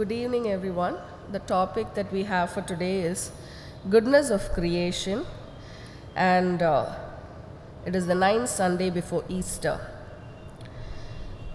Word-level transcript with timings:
Good 0.00 0.12
evening, 0.12 0.46
everyone. 0.46 0.96
The 1.30 1.40
topic 1.40 1.92
that 1.92 2.10
we 2.10 2.22
have 2.22 2.52
for 2.52 2.62
today 2.62 3.02
is 3.02 3.32
goodness 3.90 4.30
of 4.30 4.50
creation, 4.54 5.26
and 6.16 6.62
uh, 6.62 6.94
it 7.84 7.94
is 7.94 8.06
the 8.06 8.14
ninth 8.14 8.48
Sunday 8.48 8.88
before 8.88 9.26
Easter. 9.28 9.78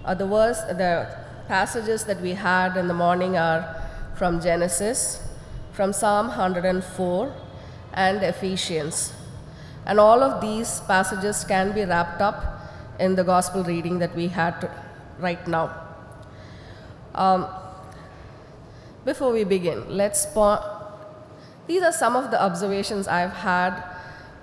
Uh, 0.04 0.14
the 0.14 0.28
verse, 0.28 0.60
the 0.60 1.18
passages 1.48 2.04
that 2.04 2.22
we 2.22 2.36
had 2.36 2.78
in 2.78 2.88
the 2.88 2.94
morning 2.94 3.36
are 3.36 3.82
from 4.16 4.40
Genesis, 4.40 5.28
from 5.72 5.92
Psalm 5.92 6.28
104, 6.28 7.34
and 7.94 8.22
Ephesians. 8.22 9.12
And 9.88 10.00
all 10.00 10.22
of 10.22 10.40
these 10.40 10.82
passages 10.82 11.44
can 11.46 11.72
be 11.74 11.84
wrapped 11.84 12.22
up 12.22 12.62
in 13.00 13.16
the 13.16 13.24
gospel 13.24 13.64
reading 13.64 13.98
that 13.98 14.16
we 14.16 14.28
had 14.28 14.62
to, 14.62 14.70
right 15.18 15.48
now. 15.48 15.82
Um, 17.16 17.48
before 19.06 19.32
we 19.32 19.44
begin, 19.44 19.86
let's. 19.90 20.26
These 21.68 21.82
are 21.82 21.92
some 21.92 22.16
of 22.16 22.32
the 22.32 22.42
observations 22.42 23.08
I've 23.08 23.34
had 23.34 23.82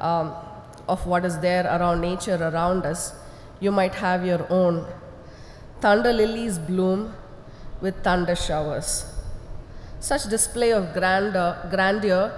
um, 0.01 0.35
of 0.89 1.07
what 1.07 1.25
is 1.25 1.39
there 1.39 1.65
around 1.65 2.01
nature 2.01 2.37
around 2.37 2.87
us. 2.87 3.15
You 3.61 3.71
might 3.71 3.95
have 3.97 4.25
your 4.25 4.47
own. 4.51 4.87
Thunder 5.81 6.13
lilies 6.13 6.59
bloom 6.59 7.15
with 7.81 8.03
thunder 8.03 8.35
showers. 8.35 9.05
Such 10.01 10.25
display 10.29 10.73
of 10.73 10.93
grandeur, 10.93 11.69
grandeur 11.71 12.33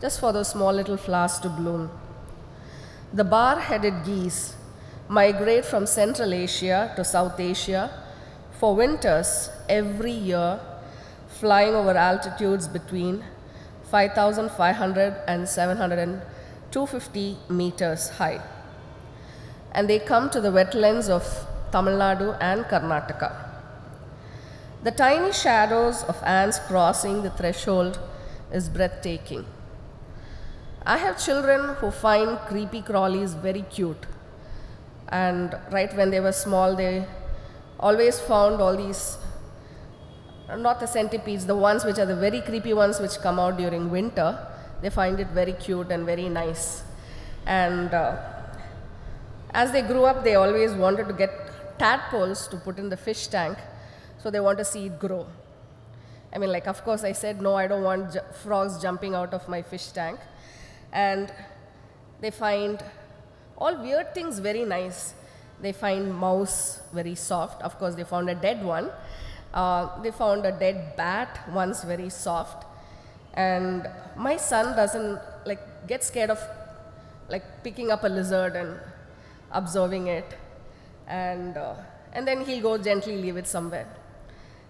just 0.00 0.20
for 0.20 0.32
those 0.32 0.48
small 0.48 0.72
little 0.72 0.96
flowers 0.96 1.38
to 1.40 1.48
bloom. 1.48 1.90
The 3.12 3.24
bar 3.24 3.60
headed 3.60 4.04
geese 4.04 4.54
migrate 5.08 5.64
from 5.64 5.86
Central 5.86 6.32
Asia 6.34 6.92
to 6.96 7.04
South 7.04 7.38
Asia 7.38 7.90
for 8.58 8.74
winters 8.74 9.50
every 9.68 10.12
year, 10.12 10.60
flying 11.40 11.74
over 11.74 11.94
altitudes 11.96 12.66
between 12.68 13.24
5,500 13.90 15.14
and 15.28 15.48
700 15.48 15.98
and 15.98 16.22
250 16.70 17.36
meters 17.48 18.10
high. 18.10 18.40
And 19.72 19.88
they 19.88 19.98
come 19.98 20.30
to 20.30 20.40
the 20.40 20.50
wetlands 20.50 21.08
of 21.08 21.24
Tamil 21.72 21.98
Nadu 21.98 22.36
and 22.40 22.64
Karnataka. 22.64 23.30
The 24.84 24.90
tiny 24.90 25.32
shadows 25.32 26.02
of 26.04 26.22
ants 26.22 26.58
crossing 26.58 27.22
the 27.22 27.30
threshold 27.30 27.98
is 28.52 28.68
breathtaking. 28.68 29.46
I 30.86 30.98
have 30.98 31.18
children 31.18 31.76
who 31.76 31.90
find 31.90 32.38
creepy 32.40 32.82
crawlies 32.82 33.34
very 33.40 33.62
cute. 33.62 34.04
And 35.08 35.56
right 35.70 35.94
when 35.96 36.10
they 36.10 36.20
were 36.20 36.32
small, 36.32 36.76
they 36.76 37.06
always 37.80 38.20
found 38.20 38.60
all 38.60 38.76
these, 38.76 39.16
not 40.56 40.80
the 40.80 40.86
centipedes, 40.86 41.46
the 41.46 41.56
ones 41.56 41.84
which 41.84 41.98
are 41.98 42.06
the 42.06 42.16
very 42.16 42.40
creepy 42.40 42.74
ones 42.74 43.00
which 43.00 43.18
come 43.18 43.38
out 43.40 43.56
during 43.56 43.90
winter. 43.90 44.38
They 44.82 44.90
find 44.90 45.18
it 45.18 45.28
very 45.28 45.52
cute 45.52 45.90
and 45.90 46.04
very 46.04 46.28
nice. 46.28 46.82
And 47.46 47.92
uh, 47.92 48.16
as 49.50 49.72
they 49.72 49.82
grew 49.82 50.04
up, 50.04 50.24
they 50.24 50.34
always 50.34 50.72
wanted 50.72 51.08
to 51.08 51.14
get 51.14 51.30
tadpoles 51.78 52.48
to 52.48 52.56
put 52.56 52.78
in 52.78 52.88
the 52.88 52.96
fish 52.96 53.26
tank, 53.28 53.58
so 54.18 54.30
they 54.30 54.40
want 54.40 54.58
to 54.58 54.64
see 54.64 54.86
it 54.86 54.98
grow. 54.98 55.26
I 56.32 56.38
mean, 56.38 56.50
like, 56.50 56.66
of 56.66 56.82
course, 56.84 57.04
I 57.04 57.12
said, 57.12 57.40
no, 57.40 57.54
I 57.54 57.66
don't 57.66 57.84
want 57.84 58.16
frogs 58.42 58.82
jumping 58.82 59.14
out 59.14 59.32
of 59.32 59.48
my 59.48 59.62
fish 59.62 59.88
tank. 59.88 60.18
And 60.92 61.32
they 62.20 62.30
find 62.30 62.82
all 63.56 63.80
weird 63.80 64.14
things 64.14 64.40
very 64.40 64.64
nice. 64.64 65.14
They 65.60 65.72
find 65.72 66.12
mouse 66.12 66.80
very 66.92 67.14
soft. 67.14 67.62
Of 67.62 67.78
course, 67.78 67.94
they 67.94 68.04
found 68.04 68.28
a 68.28 68.34
dead 68.34 68.64
one. 68.64 68.90
Uh, 69.54 70.02
they 70.02 70.10
found 70.10 70.44
a 70.44 70.52
dead 70.52 70.96
bat 70.96 71.40
once 71.52 71.84
very 71.84 72.10
soft. 72.10 72.66
And 73.34 73.88
my 74.16 74.36
son 74.36 74.76
doesn't 74.76 75.18
like 75.46 75.86
get 75.86 76.04
scared 76.04 76.30
of 76.30 76.40
like 77.28 77.44
picking 77.64 77.90
up 77.90 78.04
a 78.04 78.08
lizard 78.08 78.56
and 78.56 78.78
observing 79.52 80.08
it, 80.08 80.36
and 81.06 81.56
uh, 81.56 81.74
and 82.12 82.26
then 82.28 82.44
he'll 82.44 82.62
go 82.62 82.76
gently 82.78 83.16
leave 83.16 83.36
it 83.36 83.46
somewhere. 83.46 83.88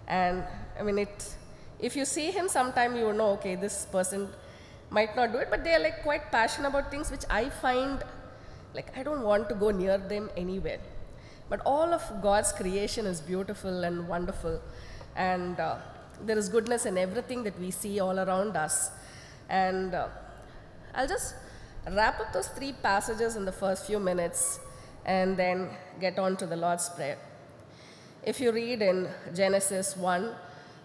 And 0.07 0.43
I 0.79 0.83
mean, 0.83 0.99
it. 0.99 1.35
If 1.79 1.95
you 1.95 2.05
see 2.05 2.31
him 2.31 2.47
sometime, 2.47 2.95
you 2.95 3.11
know. 3.11 3.31
Okay, 3.31 3.55
this 3.55 3.85
person 3.85 4.29
might 4.89 5.15
not 5.15 5.31
do 5.31 5.39
it, 5.39 5.49
but 5.49 5.63
they 5.63 5.73
are 5.75 5.79
like 5.79 6.03
quite 6.03 6.31
passionate 6.31 6.69
about 6.69 6.89
things 6.91 7.11
which 7.11 7.25
I 7.29 7.49
find 7.49 8.03
like 8.73 8.95
I 8.97 9.03
don't 9.03 9.23
want 9.23 9.49
to 9.49 9.55
go 9.55 9.71
near 9.71 9.97
them 9.97 10.29
anywhere. 10.37 10.79
But 11.49 11.61
all 11.65 11.93
of 11.93 12.03
God's 12.21 12.51
creation 12.51 13.05
is 13.05 13.21
beautiful 13.21 13.83
and 13.83 14.07
wonderful, 14.07 14.59
and 15.15 15.59
uh, 15.59 15.77
there 16.21 16.37
is 16.37 16.49
goodness 16.49 16.85
in 16.85 16.97
everything 16.97 17.43
that 17.43 17.59
we 17.59 17.71
see 17.71 17.99
all 17.99 18.19
around 18.19 18.57
us. 18.57 18.89
And 19.49 19.93
uh, 19.93 20.07
I'll 20.93 21.07
just 21.07 21.35
wrap 21.91 22.19
up 22.19 22.33
those 22.33 22.47
three 22.47 22.73
passages 22.73 23.35
in 23.35 23.45
the 23.45 23.51
first 23.51 23.85
few 23.85 23.99
minutes 23.99 24.59
and 25.05 25.37
then 25.37 25.69
get 26.01 26.17
on 26.17 26.35
to 26.37 26.47
the 26.47 26.55
Lord's 26.55 26.89
Prayer. 26.89 27.17
If 28.23 28.39
you 28.39 28.51
read 28.51 28.81
in 28.81 29.07
Genesis 29.35 29.95
1, 29.95 30.31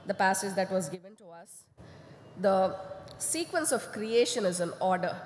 the 0.07 0.15
passage 0.15 0.55
that 0.57 0.71
was 0.71 0.91
given 0.91 1.17
to 1.17 1.29
us, 1.31 1.63
the 2.39 2.77
sequence 3.19 3.73
of 3.73 3.91
creation 3.93 4.45
is 4.45 4.61
in 4.61 4.73
order. 4.81 5.17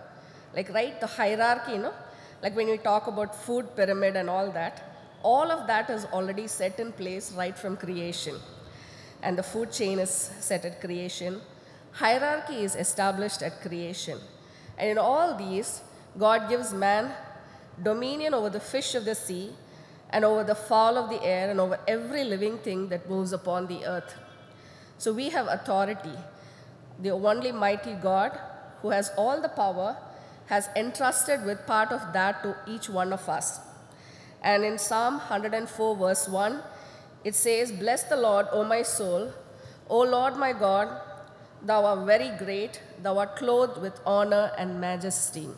Like, 0.55 0.73
right, 0.73 1.01
the 1.01 1.09
hierarchy, 1.09 1.73
you 1.73 1.79
know, 1.79 1.95
like 2.41 2.55
when 2.55 2.69
we 2.69 2.79
talk 2.79 3.09
about 3.09 3.35
food 3.35 3.75
pyramid 3.75 4.15
and 4.15 4.31
all 4.31 4.53
that, 4.53 4.94
all 5.25 5.51
of 5.51 5.67
that 5.67 5.91
is 5.91 6.05
already 6.07 6.47
set 6.47 6.79
in 6.79 6.93
place 6.93 7.33
right 7.33 7.59
from 7.59 7.77
creation. 7.77 8.37
And 9.23 9.39
the 9.39 9.43
food 9.43 9.73
chain 9.73 9.99
is 9.99 10.11
set 10.11 10.65
at 10.65 10.81
creation. 10.81 11.41
Hierarchy 11.93 12.63
is 12.63 12.77
established 12.77 13.43
at 13.43 13.61
creation. 13.63 14.19
And 14.77 14.91
in 14.91 14.99
all 14.99 15.37
these, 15.37 15.81
God 16.19 16.49
gives 16.49 16.73
man 16.73 17.11
dominion 17.83 18.35
over 18.35 18.51
the 18.51 18.61
fish 18.61 18.95
of 18.95 19.05
the 19.05 19.15
sea 19.15 19.53
and 20.11 20.25
over 20.25 20.45
the 20.45 20.55
fowl 20.55 20.99
of 20.99 21.09
the 21.09 21.23
air 21.25 21.51
and 21.51 21.59
over 21.59 21.79
every 21.89 22.23
living 22.23 22.59
thing 22.59 22.89
that 22.89 23.09
moves 23.09 23.33
upon 23.33 23.67
the 23.67 23.85
earth. 23.85 24.15
So 24.99 25.13
we 25.13 25.31
have 25.31 25.49
authority. 25.49 26.17
The 27.01 27.11
only 27.11 27.51
mighty 27.51 27.95
God, 27.95 28.39
who 28.83 28.91
has 28.91 29.11
all 29.17 29.41
the 29.41 29.49
power, 29.49 29.97
has 30.47 30.69
entrusted 30.77 31.45
with 31.45 31.67
part 31.67 31.91
of 31.91 32.13
that 32.13 32.43
to 32.43 32.55
each 32.69 32.89
one 32.89 33.13
of 33.13 33.29
us. 33.29 33.61
And 34.45 34.63
in 34.63 34.77
Psalm 34.77 35.15
104, 35.15 35.97
verse 35.97 36.29
1, 36.29 36.61
it 37.25 37.35
says, 37.35 37.73
Bless 37.73 38.03
the 38.03 38.19
Lord, 38.19 38.47
O 38.53 38.63
my 38.63 38.83
soul. 38.83 39.33
O 39.89 40.01
Lord 40.01 40.37
my 40.37 40.53
God, 40.53 41.01
thou 41.63 41.87
art 41.87 42.05
very 42.05 42.31
great, 42.37 42.83
thou 43.03 43.17
art 43.19 43.37
clothed 43.37 43.81
with 43.81 43.99
honor 44.05 44.53
and 44.59 44.79
majesty. 44.79 45.49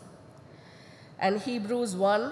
And 1.19 1.41
Hebrews 1.41 1.97
1, 1.97 2.31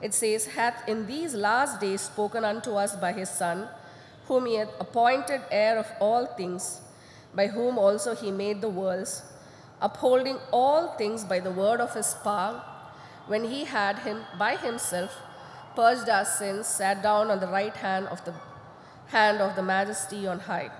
it 0.00 0.14
says, 0.14 0.46
Hath 0.46 0.88
in 0.88 1.08
these 1.08 1.34
last 1.34 1.80
days 1.80 2.02
spoken 2.02 2.44
unto 2.44 2.74
us 2.74 2.94
by 2.94 3.12
his 3.12 3.28
Son, 3.28 3.66
whom 4.28 4.46
he 4.46 4.54
hath 4.54 4.70
appointed 4.78 5.40
heir 5.50 5.76
of 5.76 5.90
all 5.98 6.26
things, 6.26 6.82
by 7.34 7.48
whom 7.48 7.78
also 7.78 8.14
he 8.14 8.30
made 8.30 8.60
the 8.60 8.68
worlds, 8.68 9.22
upholding 9.80 10.38
all 10.52 10.96
things 10.96 11.24
by 11.24 11.40
the 11.40 11.50
word 11.50 11.80
of 11.80 11.94
his 11.94 12.14
power, 12.22 12.62
when 13.26 13.42
he 13.42 13.64
had 13.64 13.98
him 14.00 14.22
by 14.38 14.54
himself 14.54 15.10
purged 15.76 16.08
our 16.08 16.24
sins, 16.24 16.66
sat 16.66 17.02
down 17.02 17.30
on 17.30 17.40
the 17.40 17.46
right 17.46 17.76
hand 17.76 18.06
of 18.08 18.24
the 18.24 18.34
hand 19.08 19.40
of 19.40 19.54
the 19.56 19.62
majesty 19.62 20.26
on 20.26 20.40
high. 20.40 20.70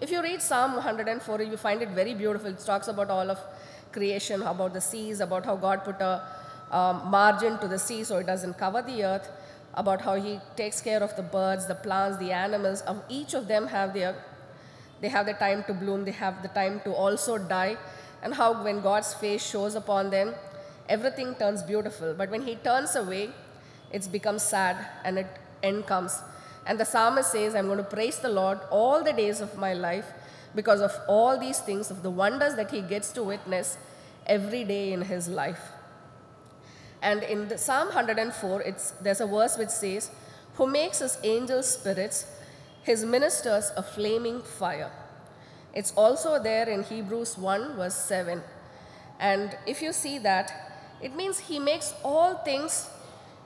If 0.00 0.10
you 0.10 0.20
read 0.22 0.42
Psalm 0.42 0.74
104, 0.74 1.42
you 1.42 1.56
find 1.56 1.82
it 1.82 1.90
very 1.90 2.14
beautiful. 2.14 2.50
It 2.50 2.58
talks 2.58 2.88
about 2.88 3.10
all 3.10 3.30
of 3.30 3.38
creation, 3.92 4.42
about 4.42 4.72
the 4.74 4.80
seas, 4.80 5.20
about 5.20 5.44
how 5.44 5.56
God 5.56 5.84
put 5.84 6.00
a 6.00 6.22
um, 6.72 7.08
margin 7.10 7.58
to 7.58 7.68
the 7.68 7.78
sea 7.78 8.02
so 8.02 8.16
it 8.16 8.26
doesn't 8.26 8.58
cover 8.58 8.82
the 8.82 9.04
earth, 9.04 9.28
about 9.74 10.02
how 10.02 10.14
He 10.14 10.40
takes 10.56 10.80
care 10.80 11.02
of 11.02 11.14
the 11.16 11.22
birds, 11.22 11.66
the 11.66 11.74
plants, 11.74 12.18
the 12.18 12.32
animals. 12.32 12.80
Of 12.82 13.02
each 13.08 13.34
of 13.34 13.46
them 13.46 13.68
have 13.68 13.94
their, 13.94 14.16
they 15.00 15.08
have 15.08 15.26
the 15.26 15.34
time 15.34 15.62
to 15.64 15.74
bloom, 15.74 16.04
they 16.04 16.12
have 16.12 16.42
the 16.42 16.48
time 16.48 16.80
to 16.84 16.92
also 16.92 17.38
die, 17.38 17.76
and 18.22 18.34
how 18.34 18.64
when 18.64 18.80
God's 18.80 19.14
face 19.14 19.44
shows 19.44 19.74
upon 19.74 20.10
them, 20.10 20.34
everything 20.88 21.34
turns 21.36 21.62
beautiful. 21.62 22.14
But 22.14 22.30
when 22.30 22.42
He 22.42 22.56
turns 22.56 22.96
away, 22.96 23.30
it's 23.92 24.08
become 24.08 24.38
sad 24.38 24.76
and 25.04 25.18
it 25.18 25.26
end 25.62 25.86
comes. 25.86 26.20
And 26.66 26.78
the 26.78 26.84
psalmist 26.84 27.32
says, 27.32 27.54
I'm 27.54 27.66
going 27.66 27.78
to 27.78 27.84
praise 27.84 28.18
the 28.18 28.28
Lord 28.28 28.60
all 28.70 29.02
the 29.02 29.12
days 29.12 29.40
of 29.40 29.56
my 29.58 29.74
life 29.74 30.06
because 30.54 30.80
of 30.80 30.92
all 31.08 31.38
these 31.38 31.58
things, 31.58 31.90
of 31.90 32.02
the 32.02 32.10
wonders 32.10 32.54
that 32.54 32.70
he 32.70 32.82
gets 32.82 33.12
to 33.12 33.22
witness 33.22 33.78
every 34.26 34.64
day 34.64 34.92
in 34.92 35.02
his 35.02 35.28
life. 35.28 35.70
And 37.00 37.22
in 37.24 37.48
the 37.48 37.58
Psalm 37.58 37.88
104, 37.88 38.62
it's, 38.62 38.92
there's 38.92 39.20
a 39.20 39.26
verse 39.26 39.58
which 39.58 39.70
says, 39.70 40.10
Who 40.54 40.66
makes 40.66 41.00
his 41.00 41.18
angels 41.24 41.66
spirits, 41.66 42.26
his 42.84 43.04
ministers 43.04 43.72
a 43.76 43.82
flaming 43.82 44.42
fire. 44.42 44.90
It's 45.74 45.92
also 45.96 46.40
there 46.40 46.68
in 46.68 46.84
Hebrews 46.84 47.38
1, 47.38 47.76
verse 47.76 47.94
7. 47.94 48.42
And 49.18 49.56
if 49.66 49.82
you 49.82 49.92
see 49.92 50.18
that, 50.18 50.52
it 51.00 51.16
means 51.16 51.38
he 51.40 51.58
makes 51.58 51.94
all 52.04 52.34
things 52.34 52.88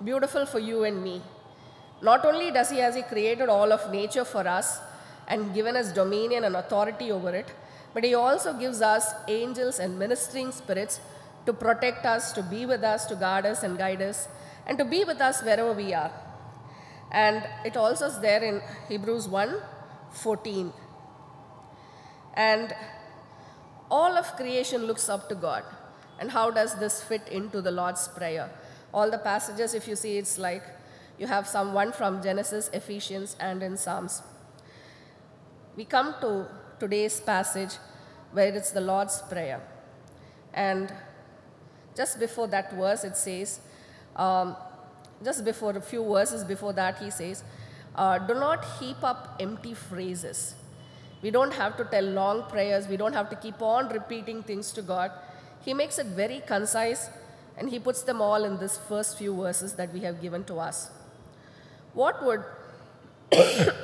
beautiful 0.04 0.46
for 0.46 0.58
you 0.58 0.84
and 0.84 1.02
me. 1.02 1.22
Not 2.02 2.24
only 2.24 2.50
does 2.50 2.70
he 2.70 2.78
has 2.78 2.94
he 2.94 3.02
created 3.02 3.48
all 3.48 3.72
of 3.72 3.90
nature 3.90 4.24
for 4.24 4.46
us, 4.46 4.80
and 5.28 5.54
given 5.54 5.76
us 5.76 5.92
dominion 5.92 6.44
and 6.44 6.56
authority 6.56 7.10
over 7.10 7.34
it, 7.34 7.52
but 7.94 8.04
He 8.04 8.14
also 8.14 8.52
gives 8.52 8.80
us 8.82 9.12
angels 9.28 9.78
and 9.78 9.98
ministering 9.98 10.52
spirits 10.52 11.00
to 11.46 11.52
protect 11.52 12.04
us, 12.04 12.32
to 12.32 12.42
be 12.42 12.66
with 12.66 12.82
us, 12.82 13.06
to 13.06 13.14
guard 13.14 13.46
us 13.46 13.62
and 13.62 13.78
guide 13.78 14.02
us, 14.02 14.28
and 14.66 14.78
to 14.78 14.84
be 14.84 15.04
with 15.04 15.20
us 15.20 15.42
wherever 15.42 15.72
we 15.72 15.94
are. 15.94 16.12
And 17.10 17.44
it 17.64 17.76
also 17.76 18.06
is 18.06 18.18
there 18.20 18.42
in 18.42 18.60
Hebrews 18.88 19.28
1 19.28 19.56
14. 20.10 20.72
And 22.34 22.74
all 23.90 24.16
of 24.16 24.36
creation 24.36 24.84
looks 24.86 25.08
up 25.08 25.28
to 25.28 25.34
God. 25.34 25.62
And 26.18 26.30
how 26.30 26.50
does 26.50 26.74
this 26.74 27.02
fit 27.02 27.28
into 27.28 27.60
the 27.60 27.70
Lord's 27.70 28.08
Prayer? 28.08 28.50
All 28.96 29.10
the 29.10 29.18
passages, 29.18 29.74
if 29.74 29.86
you 29.86 29.94
see, 29.94 30.16
it's 30.16 30.38
like 30.38 30.62
you 31.18 31.26
have 31.26 31.46
some 31.46 31.74
one 31.74 31.92
from 31.92 32.22
Genesis, 32.22 32.70
Ephesians, 32.72 33.36
and 33.38 33.62
in 33.62 33.76
Psalms. 33.76 34.22
We 35.76 35.84
come 35.84 36.14
to 36.22 36.46
today's 36.80 37.20
passage 37.20 37.74
where 38.32 38.54
it's 38.54 38.70
the 38.70 38.80
Lord's 38.80 39.20
Prayer. 39.20 39.60
And 40.54 40.90
just 41.94 42.18
before 42.18 42.46
that 42.46 42.72
verse, 42.72 43.04
it 43.04 43.18
says, 43.18 43.60
um, 44.16 44.56
just 45.22 45.44
before 45.44 45.76
a 45.76 45.82
few 45.82 46.02
verses 46.02 46.42
before 46.42 46.72
that, 46.72 46.96
he 46.98 47.10
says, 47.10 47.44
uh, 47.94 48.16
Do 48.16 48.32
not 48.32 48.64
heap 48.80 49.04
up 49.04 49.36
empty 49.38 49.74
phrases. 49.74 50.54
We 51.20 51.30
don't 51.30 51.52
have 51.52 51.76
to 51.76 51.84
tell 51.84 52.04
long 52.04 52.44
prayers, 52.44 52.88
we 52.88 52.96
don't 52.96 53.12
have 53.12 53.28
to 53.28 53.36
keep 53.36 53.60
on 53.60 53.90
repeating 53.90 54.42
things 54.42 54.72
to 54.72 54.80
God. 54.80 55.10
He 55.66 55.74
makes 55.74 55.98
it 55.98 56.06
very 56.06 56.42
concise 56.46 57.10
and 57.56 57.70
he 57.70 57.78
puts 57.78 58.02
them 58.02 58.20
all 58.20 58.44
in 58.44 58.58
this 58.58 58.76
first 58.76 59.18
few 59.18 59.34
verses 59.34 59.74
that 59.74 59.92
we 59.92 60.00
have 60.00 60.20
given 60.20 60.44
to 60.44 60.56
us. 60.56 60.90
What 61.94 62.24
would 62.24 62.44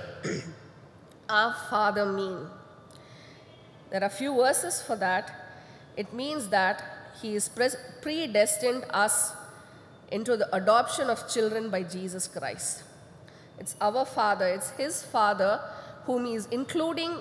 our 1.28 1.54
Father 1.70 2.04
mean? 2.04 2.46
There 3.90 4.02
are 4.02 4.06
a 4.06 4.10
few 4.10 4.34
verses 4.36 4.82
for 4.82 4.96
that. 4.96 5.30
It 5.96 6.12
means 6.12 6.48
that 6.48 6.82
He 7.20 7.34
is 7.34 7.48
predestined 7.48 8.84
us 8.90 9.32
into 10.10 10.36
the 10.36 10.54
adoption 10.54 11.10
of 11.10 11.28
children 11.28 11.70
by 11.70 11.82
Jesus 11.82 12.26
Christ. 12.28 12.84
It's 13.58 13.76
our 13.80 14.04
Father, 14.04 14.46
it's 14.46 14.70
His 14.70 15.02
Father 15.02 15.60
whom 16.04 16.24
He 16.26 16.34
is 16.34 16.46
including 16.50 17.18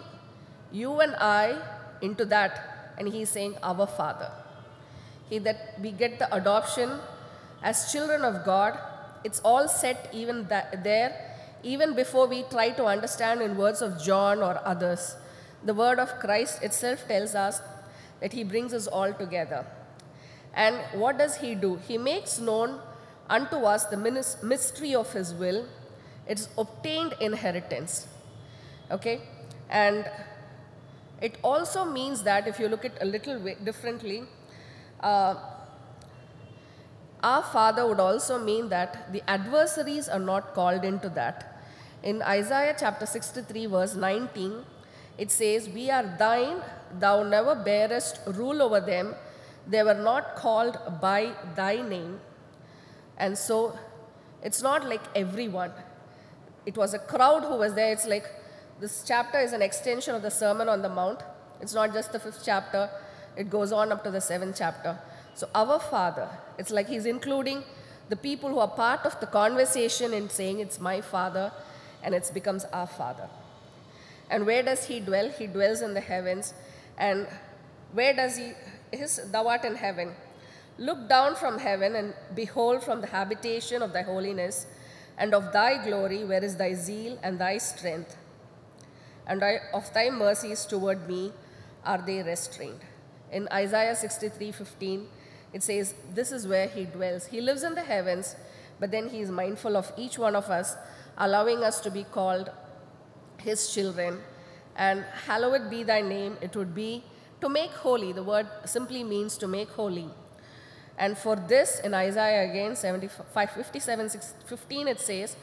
you 0.71 0.99
and 0.99 1.15
I 1.15 1.61
into 2.01 2.25
that, 2.25 2.95
and 2.97 3.07
He's 3.07 3.29
saying, 3.29 3.55
Our 3.61 3.85
Father. 3.85 4.31
That 5.39 5.79
we 5.81 5.91
get 5.91 6.19
the 6.19 6.33
adoption 6.35 6.99
as 7.63 7.91
children 7.91 8.23
of 8.23 8.43
God. 8.45 8.77
It's 9.23 9.39
all 9.45 9.69
set 9.69 10.09
even 10.11 10.47
that, 10.49 10.83
there, 10.83 11.35
even 11.63 11.95
before 11.95 12.27
we 12.27 12.43
try 12.43 12.71
to 12.71 12.85
understand 12.85 13.41
in 13.41 13.55
words 13.55 13.81
of 13.81 14.01
John 14.03 14.39
or 14.39 14.59
others. 14.65 15.15
The 15.63 15.73
word 15.73 15.99
of 15.99 16.19
Christ 16.19 16.61
itself 16.63 17.07
tells 17.07 17.33
us 17.33 17.61
that 18.19 18.33
He 18.33 18.43
brings 18.43 18.73
us 18.73 18.87
all 18.87 19.13
together. 19.13 19.65
And 20.53 20.75
what 20.93 21.17
does 21.17 21.37
He 21.37 21.55
do? 21.55 21.79
He 21.87 21.97
makes 21.97 22.39
known 22.39 22.81
unto 23.29 23.57
us 23.57 23.85
the 23.85 23.97
mystery 24.43 24.93
of 24.95 25.13
His 25.13 25.33
will. 25.33 25.65
It's 26.27 26.49
obtained 26.57 27.13
inheritance. 27.21 28.07
Okay? 28.89 29.21
And 29.69 30.09
it 31.21 31.37
also 31.41 31.85
means 31.85 32.23
that 32.23 32.47
if 32.47 32.59
you 32.59 32.67
look 32.67 32.83
at 32.83 33.01
a 33.01 33.05
little 33.05 33.39
differently, 33.63 34.23
uh, 35.01 35.35
our 37.23 37.43
Father 37.43 37.87
would 37.87 37.99
also 37.99 38.39
mean 38.39 38.69
that 38.69 39.11
the 39.11 39.21
adversaries 39.29 40.09
are 40.09 40.19
not 40.19 40.53
called 40.53 40.83
into 40.83 41.09
that. 41.09 41.61
In 42.03 42.21
Isaiah 42.23 42.75
chapter 42.77 43.05
63, 43.05 43.67
verse 43.67 43.95
19, 43.95 44.65
it 45.17 45.29
says, 45.29 45.69
We 45.69 45.91
are 45.91 46.03
thine, 46.17 46.61
thou 46.99 47.23
never 47.23 47.53
bearest 47.53 48.19
rule 48.25 48.61
over 48.61 48.79
them. 48.79 49.13
They 49.67 49.83
were 49.83 49.93
not 49.93 50.35
called 50.35 50.79
by 50.99 51.33
thy 51.55 51.81
name. 51.87 52.19
And 53.17 53.37
so 53.37 53.77
it's 54.41 54.63
not 54.63 54.89
like 54.89 55.01
everyone. 55.15 55.71
It 56.65 56.75
was 56.75 56.95
a 56.95 56.99
crowd 56.99 57.43
who 57.43 57.57
was 57.57 57.75
there. 57.75 57.91
It's 57.91 58.07
like 58.07 58.25
this 58.79 59.03
chapter 59.07 59.39
is 59.39 59.53
an 59.53 59.61
extension 59.61 60.15
of 60.15 60.23
the 60.23 60.31
Sermon 60.31 60.67
on 60.67 60.81
the 60.81 60.89
Mount. 60.89 61.21
It's 61.59 61.75
not 61.75 61.93
just 61.93 62.11
the 62.11 62.19
fifth 62.19 62.41
chapter, 62.43 62.89
it 63.35 63.49
goes 63.49 63.71
on 63.71 63.91
up 63.91 64.03
to 64.03 64.11
the 64.11 64.21
seventh 64.21 64.55
chapter. 64.57 64.97
So, 65.33 65.49
our 65.55 65.79
Father, 65.79 66.27
it's 66.57 66.71
like 66.71 66.87
He's 66.87 67.05
including 67.05 67.63
the 68.09 68.15
people 68.15 68.49
who 68.49 68.59
are 68.59 68.67
part 68.67 69.05
of 69.05 69.19
the 69.19 69.27
conversation 69.27 70.13
in 70.13 70.29
saying, 70.29 70.59
It's 70.59 70.79
my 70.79 71.01
Father, 71.01 71.51
and 72.03 72.13
it 72.13 72.29
becomes 72.33 72.65
our 72.65 72.87
Father. 72.87 73.29
And 74.29 74.45
where 74.45 74.63
does 74.63 74.85
He 74.85 74.99
dwell? 74.99 75.29
He 75.29 75.47
dwells 75.47 75.81
in 75.81 75.93
the 75.93 76.01
heavens. 76.01 76.53
And 76.97 77.27
where 77.93 78.13
does 78.13 78.37
He? 78.37 78.53
His, 78.91 79.21
thou 79.31 79.47
art 79.47 79.63
in 79.63 79.75
heaven. 79.75 80.13
Look 80.77 81.07
down 81.07 81.35
from 81.35 81.59
heaven 81.59 81.95
and 81.95 82.13
behold 82.35 82.83
from 82.83 83.01
the 83.01 83.07
habitation 83.07 83.81
of 83.81 83.93
thy 83.93 84.01
holiness 84.01 84.67
and 85.17 85.33
of 85.33 85.51
thy 85.53 85.83
glory, 85.85 86.23
where 86.23 86.43
is 86.43 86.55
thy 86.55 86.73
zeal 86.73 87.17
and 87.23 87.39
thy 87.39 87.57
strength. 87.57 88.17
And 89.27 89.43
of 89.73 89.93
thy 89.93 90.09
mercies 90.09 90.65
toward 90.65 91.07
me 91.07 91.31
are 91.85 92.01
they 92.05 92.23
restrained. 92.23 92.79
In 93.31 93.47
Isaiah 93.51 93.95
63:15, 93.95 95.07
it 95.53 95.63
says, 95.63 95.93
This 96.13 96.31
is 96.31 96.47
where 96.47 96.67
he 96.67 96.85
dwells. 96.85 97.25
He 97.27 97.41
lives 97.41 97.63
in 97.63 97.75
the 97.75 97.81
heavens, 97.81 98.35
but 98.79 98.91
then 98.91 99.09
he 99.09 99.19
is 99.19 99.29
mindful 99.29 99.75
of 99.75 99.91
each 99.97 100.17
one 100.17 100.35
of 100.35 100.49
us, 100.49 100.75
allowing 101.17 101.63
us 101.63 101.79
to 101.81 101.91
be 101.91 102.03
called 102.03 102.49
his 103.37 103.73
children. 103.73 104.19
And 104.75 105.03
hallowed 105.25 105.69
be 105.69 105.83
thy 105.83 106.01
name, 106.01 106.37
it 106.41 106.55
would 106.55 106.73
be 106.73 107.03
to 107.41 107.49
make 107.49 107.71
holy. 107.71 108.13
The 108.13 108.23
word 108.23 108.47
simply 108.65 109.03
means 109.03 109.37
to 109.39 109.47
make 109.47 109.69
holy. 109.69 110.09
And 110.97 111.17
for 111.17 111.35
this, 111.35 111.79
in 111.79 111.93
Isaiah 111.93 112.49
again, 112.49 112.75
75, 112.75 113.51
57, 113.51 114.09
15, 114.45 114.87
it 114.87 114.99
says, 114.99 115.35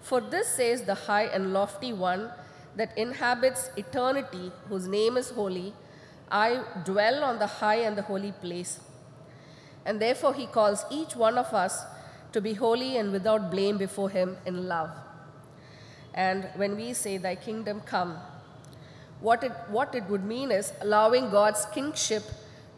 For 0.00 0.20
this 0.20 0.48
says 0.48 0.82
the 0.82 0.94
high 0.94 1.24
and 1.24 1.52
lofty 1.52 1.92
one 1.92 2.30
that 2.76 2.96
inhabits 2.98 3.70
eternity, 3.76 4.52
whose 4.68 4.86
name 4.86 5.16
is 5.16 5.30
holy, 5.30 5.72
I 6.30 6.62
dwell 6.84 7.22
on 7.22 7.38
the 7.38 7.46
high 7.46 7.76
and 7.76 7.96
the 7.96 8.02
holy 8.02 8.32
place. 8.32 8.80
And 9.84 10.00
therefore, 10.00 10.34
he 10.34 10.46
calls 10.46 10.84
each 10.90 11.14
one 11.14 11.38
of 11.38 11.52
us 11.54 11.84
to 12.32 12.40
be 12.40 12.54
holy 12.54 12.96
and 12.96 13.12
without 13.12 13.50
blame 13.50 13.78
before 13.78 14.10
him 14.10 14.36
in 14.44 14.66
love. 14.66 14.90
And 16.12 16.48
when 16.56 16.76
we 16.76 16.92
say, 16.92 17.18
Thy 17.18 17.36
kingdom 17.36 17.80
come, 17.80 18.18
what 19.20 19.44
it, 19.44 19.52
what 19.68 19.94
it 19.94 20.04
would 20.04 20.24
mean 20.24 20.50
is 20.50 20.72
allowing 20.80 21.30
God's 21.30 21.66
kingship 21.66 22.24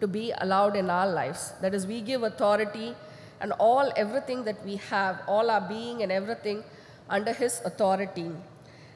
to 0.01 0.07
be 0.07 0.33
allowed 0.39 0.77
in 0.77 0.91
our 0.91 1.09
lives. 1.09 1.53
That 1.61 1.75
is, 1.75 1.87
we 1.87 2.01
give 2.01 2.23
authority 2.23 2.95
and 3.41 3.53
all 3.53 3.93
everything 3.97 4.45
that 4.45 4.65
we 4.65 4.77
have, 4.77 5.21
all 5.27 5.51
our 5.51 5.61
being 5.61 6.03
and 6.03 6.13
everything 6.13 6.63
under 7.09 7.33
His 7.33 7.61
authority. 7.65 8.31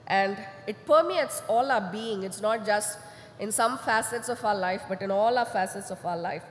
And 0.06 0.36
it 0.66 0.84
permeates 0.86 1.42
all 1.48 1.70
our 1.70 1.92
being. 1.92 2.22
It's 2.24 2.40
not 2.40 2.66
just 2.66 2.98
in 3.42 3.50
some 3.50 3.76
facets 3.76 4.28
of 4.28 4.44
our 4.48 4.54
life, 4.54 4.82
but 4.88 5.02
in 5.02 5.10
all 5.10 5.36
our 5.36 5.50
facets 5.58 5.90
of 5.90 6.04
our 6.06 6.16
life. 6.16 6.44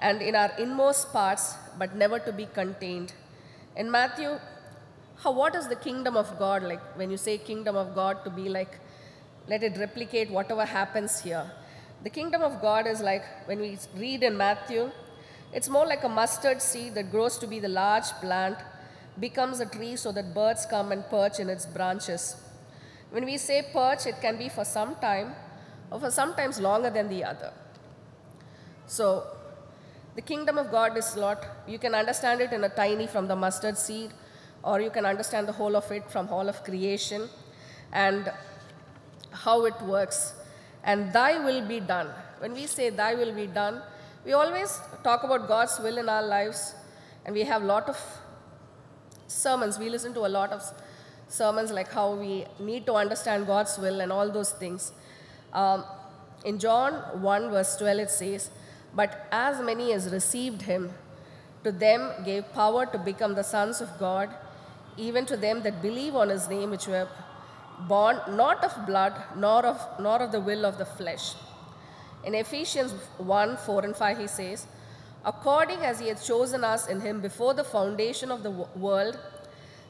And 0.00 0.22
in 0.22 0.34
our 0.34 0.52
inmost 0.58 1.12
parts, 1.12 1.54
but 1.78 1.94
never 1.94 2.18
to 2.20 2.32
be 2.32 2.46
contained. 2.46 3.12
In 3.76 3.90
Matthew, 3.90 4.38
how, 5.22 5.32
what 5.32 5.54
is 5.54 5.68
the 5.68 5.76
kingdom 5.76 6.16
of 6.16 6.38
God 6.38 6.62
like? 6.62 6.80
When 6.96 7.10
you 7.10 7.18
say 7.18 7.36
kingdom 7.36 7.76
of 7.76 7.94
God, 7.94 8.24
to 8.24 8.30
be 8.30 8.48
like, 8.48 8.78
let 9.48 9.62
it 9.62 9.76
replicate 9.76 10.30
whatever 10.30 10.64
happens 10.64 11.20
here. 11.20 11.44
The 12.04 12.10
kingdom 12.10 12.42
of 12.42 12.62
God 12.62 12.86
is 12.86 13.00
like, 13.00 13.24
when 13.46 13.60
we 13.60 13.76
read 13.96 14.22
in 14.22 14.36
Matthew, 14.36 14.90
it's 15.52 15.68
more 15.68 15.86
like 15.86 16.04
a 16.04 16.08
mustard 16.08 16.62
seed 16.62 16.94
that 16.94 17.10
grows 17.10 17.36
to 17.38 17.46
be 17.46 17.58
the 17.58 17.68
large 17.68 18.10
plant, 18.22 18.56
becomes 19.18 19.60
a 19.60 19.66
tree 19.66 19.96
so 19.96 20.12
that 20.12 20.32
birds 20.32 20.64
come 20.64 20.90
and 20.92 21.04
perch 21.10 21.38
in 21.38 21.50
its 21.50 21.66
branches. 21.66 22.36
When 23.10 23.24
we 23.24 23.36
say 23.36 23.62
perch, 23.74 24.06
it 24.06 24.20
can 24.22 24.38
be 24.38 24.48
for 24.48 24.64
some 24.64 24.94
time, 24.96 25.34
for 25.90 26.10
sometimes 26.10 26.60
longer 26.60 26.90
than 26.90 27.08
the 27.08 27.24
other. 27.24 27.52
So, 28.86 29.26
the 30.14 30.22
kingdom 30.22 30.58
of 30.58 30.70
God 30.70 30.96
is 30.96 31.14
not, 31.14 31.46
you 31.66 31.78
can 31.78 31.94
understand 31.94 32.40
it 32.40 32.52
in 32.52 32.64
a 32.64 32.68
tiny 32.68 33.06
from 33.06 33.28
the 33.28 33.36
mustard 33.36 33.78
seed, 33.78 34.10
or 34.62 34.80
you 34.80 34.90
can 34.90 35.06
understand 35.06 35.46
the 35.46 35.52
whole 35.52 35.76
of 35.76 35.90
it 35.92 36.10
from 36.10 36.28
all 36.28 36.48
of 36.48 36.64
creation 36.64 37.28
and 37.92 38.32
how 39.30 39.64
it 39.64 39.80
works. 39.82 40.34
And 40.84 41.12
thy 41.12 41.38
will 41.44 41.66
be 41.66 41.80
done. 41.80 42.08
When 42.38 42.52
we 42.52 42.66
say 42.66 42.90
thy 42.90 43.14
will 43.14 43.32
be 43.32 43.46
done, 43.46 43.82
we 44.24 44.32
always 44.32 44.80
talk 45.04 45.22
about 45.24 45.48
God's 45.48 45.78
will 45.78 45.98
in 45.98 46.08
our 46.08 46.22
lives, 46.22 46.74
and 47.24 47.34
we 47.34 47.42
have 47.42 47.62
a 47.62 47.66
lot 47.66 47.88
of 47.88 47.98
sermons. 49.26 49.78
We 49.78 49.88
listen 49.88 50.12
to 50.14 50.26
a 50.26 50.32
lot 50.38 50.50
of 50.50 50.62
sermons 51.28 51.70
like 51.70 51.92
how 51.92 52.14
we 52.14 52.46
need 52.58 52.86
to 52.86 52.94
understand 52.94 53.46
God's 53.46 53.78
will 53.78 54.00
and 54.00 54.10
all 54.10 54.30
those 54.30 54.52
things. 54.52 54.92
Um, 55.52 55.84
in 56.44 56.58
John 56.58 56.94
1, 57.20 57.50
verse 57.50 57.76
12, 57.76 57.98
it 57.98 58.10
says, 58.10 58.50
But 58.94 59.26
as 59.32 59.60
many 59.60 59.92
as 59.92 60.10
received 60.10 60.62
him, 60.62 60.92
to 61.64 61.72
them 61.72 62.10
gave 62.24 62.52
power 62.52 62.86
to 62.86 62.98
become 62.98 63.34
the 63.34 63.42
sons 63.42 63.80
of 63.80 63.98
God, 63.98 64.30
even 64.96 65.26
to 65.26 65.36
them 65.36 65.62
that 65.62 65.82
believe 65.82 66.14
on 66.14 66.28
his 66.28 66.48
name, 66.48 66.70
which 66.70 66.86
were 66.86 67.08
born 67.88 68.20
not 68.28 68.64
of 68.64 68.86
blood, 68.86 69.14
nor 69.36 69.64
of, 69.64 70.00
nor 70.00 70.22
of 70.22 70.32
the 70.32 70.40
will 70.40 70.64
of 70.64 70.78
the 70.78 70.84
flesh. 70.84 71.34
In 72.24 72.34
Ephesians 72.34 72.92
1 73.18 73.56
4 73.56 73.84
and 73.84 73.96
5, 73.96 74.18
he 74.18 74.26
says, 74.26 74.66
According 75.24 75.80
as 75.80 75.98
he 75.98 76.08
had 76.08 76.22
chosen 76.22 76.64
us 76.64 76.88
in 76.88 77.00
him 77.00 77.20
before 77.20 77.54
the 77.54 77.64
foundation 77.64 78.30
of 78.30 78.42
the 78.42 78.50
world, 78.50 79.18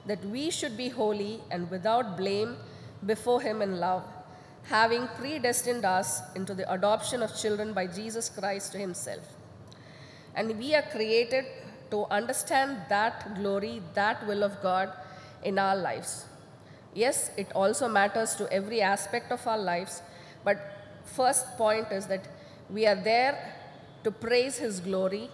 that 0.06 0.24
we 0.24 0.50
should 0.50 0.76
be 0.76 0.88
holy 0.88 1.40
and 1.50 1.70
without 1.70 2.16
blame 2.16 2.56
before 3.04 3.40
him 3.40 3.62
in 3.62 3.78
love, 3.78 4.02
having 4.68 5.08
predestined 5.18 5.84
us 5.84 6.20
into 6.34 6.54
the 6.54 6.70
adoption 6.70 7.22
of 7.22 7.34
children 7.34 7.72
by 7.72 7.86
Jesus 7.86 8.28
Christ 8.28 8.72
to 8.72 8.78
himself. 8.78 9.24
And 10.34 10.58
we 10.58 10.74
are 10.74 10.82
created 10.82 11.46
to 11.90 12.04
understand 12.10 12.76
that 12.90 13.34
glory, 13.34 13.80
that 13.94 14.26
will 14.26 14.42
of 14.44 14.60
God 14.62 14.92
in 15.42 15.58
our 15.58 15.74
lives. 15.74 16.26
Yes, 16.94 17.30
it 17.36 17.50
also 17.54 17.88
matters 17.88 18.34
to 18.36 18.52
every 18.52 18.82
aspect 18.82 19.32
of 19.32 19.46
our 19.46 19.58
lives, 19.58 20.02
but 20.44 20.58
first 21.04 21.46
point 21.56 21.90
is 21.90 22.06
that 22.06 22.28
we 22.68 22.86
are 22.86 22.94
there 22.94 23.54
to 24.04 24.10
praise 24.10 24.58
His 24.58 24.80
glory 24.80 25.30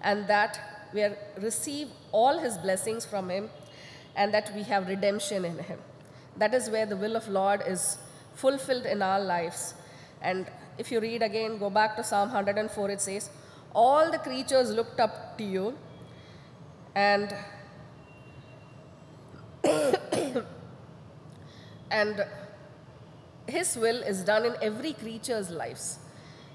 and 0.00 0.26
that 0.28 0.88
we 0.94 1.02
are, 1.02 1.16
receive 1.40 1.88
all 2.10 2.38
His 2.38 2.56
blessings 2.56 3.04
from 3.04 3.28
Him 3.28 3.50
and 4.16 4.32
that 4.32 4.54
we 4.54 4.62
have 4.62 4.88
redemption 4.88 5.44
in 5.44 5.58
Him. 5.58 5.78
That 6.38 6.54
is 6.54 6.70
where 6.70 6.86
the 6.86 6.96
will 6.96 7.16
of 7.16 7.28
Lord 7.28 7.62
is 7.66 7.98
fulfilled 8.34 8.86
in 8.86 9.02
our 9.02 9.20
lives. 9.20 9.74
And 10.20 10.46
if 10.78 10.90
you 10.90 11.00
read 11.00 11.22
again, 11.22 11.58
go 11.58 11.70
back 11.70 11.96
to 11.96 12.04
Psalm 12.04 12.28
104, 12.32 12.90
it 12.90 13.00
says, 13.00 13.30
All 13.74 14.10
the 14.10 14.18
creatures 14.18 14.70
looked 14.70 15.00
up 15.00 15.36
to 15.38 15.44
you, 15.44 15.74
and 16.94 17.34
and 21.90 22.24
his 23.46 23.76
will 23.76 24.02
is 24.02 24.22
done 24.24 24.44
in 24.44 24.54
every 24.62 24.92
creature's 24.92 25.50
lives. 25.50 25.98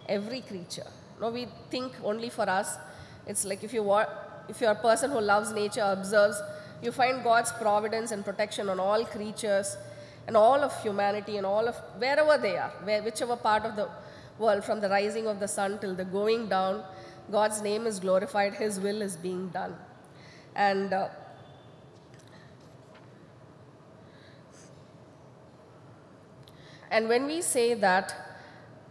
Every 0.08 0.42
creature. 0.42 0.88
No 1.20 1.30
we 1.32 1.48
think 1.70 1.94
only 2.04 2.30
for 2.30 2.50
us. 2.50 2.78
It's 3.26 3.46
like 3.46 3.64
if 3.64 3.74
you 3.74 3.84
wa- 3.84 4.08
if 4.48 4.62
you're 4.62 4.72
a 4.72 4.76
person 4.76 5.12
who 5.12 5.20
loves 5.20 5.52
nature 5.52 5.84
observes 5.84 6.42
you 6.82 6.92
find 6.92 7.24
god's 7.24 7.52
providence 7.52 8.12
and 8.12 8.24
protection 8.24 8.70
on 8.70 8.80
all 8.80 9.04
creatures 9.04 9.76
and 10.28 10.38
all 10.38 10.62
of 10.62 10.82
humanity 10.84 11.38
and 11.38 11.46
all 11.46 11.68
of 11.68 11.76
wherever 11.98 12.38
they 12.38 12.58
are 12.58 12.72
where, 12.84 13.02
whichever 13.02 13.36
part 13.36 13.66
of 13.66 13.76
the 13.76 13.90
world 14.38 14.64
from 14.64 14.80
the 14.80 14.90
rising 14.90 15.28
of 15.28 15.40
the 15.40 15.48
sun 15.48 15.80
till 15.80 15.96
the 15.96 16.06
going 16.06 16.48
down 16.48 16.84
god's 17.32 17.62
name 17.62 17.88
is 17.88 18.00
glorified 18.00 18.54
his 18.54 18.80
will 18.80 19.02
is 19.02 19.16
being 19.18 19.48
done 19.50 19.76
and 20.56 20.94
uh, 20.94 21.08
And 26.90 27.10
when 27.10 27.26
we 27.28 27.42
say 27.42 27.74
that, 27.74 28.16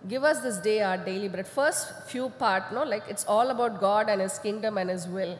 give 0.06 0.22
us 0.22 0.40
this 0.40 0.58
day 0.58 0.82
our 0.82 0.98
daily 0.98 1.28
bread, 1.28 1.46
first 1.46 2.08
few 2.08 2.28
part, 2.28 2.72
no, 2.72 2.82
like 2.84 3.04
it's 3.08 3.24
all 3.24 3.50
about 3.50 3.80
God 3.80 4.08
and 4.08 4.20
His 4.20 4.38
kingdom 4.38 4.78
and 4.78 4.90
His 4.90 5.06
will, 5.08 5.38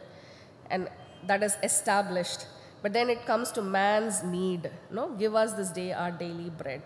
and 0.69 0.89
that 1.25 1.43
is 1.43 1.55
established. 1.63 2.45
But 2.87 2.93
then 2.93 3.09
it 3.09 3.25
comes 3.25 3.51
to 3.51 3.61
man's 3.61 4.23
need, 4.23 4.71
no, 4.89 5.09
give 5.09 5.35
us 5.35 5.51
this 5.51 5.71
day 5.71 5.91
our 5.91 6.09
daily 6.09 6.49
bread, 6.49 6.83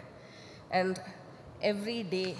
and 0.71 0.99
every 1.61 2.01
day 2.01 2.37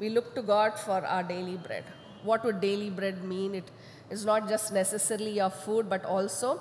we 0.00 0.08
look 0.08 0.34
to 0.34 0.42
God 0.42 0.76
for 0.76 1.06
our 1.06 1.22
daily 1.22 1.58
bread. 1.58 1.84
What 2.24 2.44
would 2.44 2.60
daily 2.60 2.90
bread 2.90 3.22
mean? 3.22 3.54
It 3.54 3.70
is 4.10 4.24
not 4.24 4.48
just 4.48 4.72
necessarily 4.72 5.40
our 5.40 5.48
food, 5.48 5.88
but 5.88 6.04
also 6.04 6.60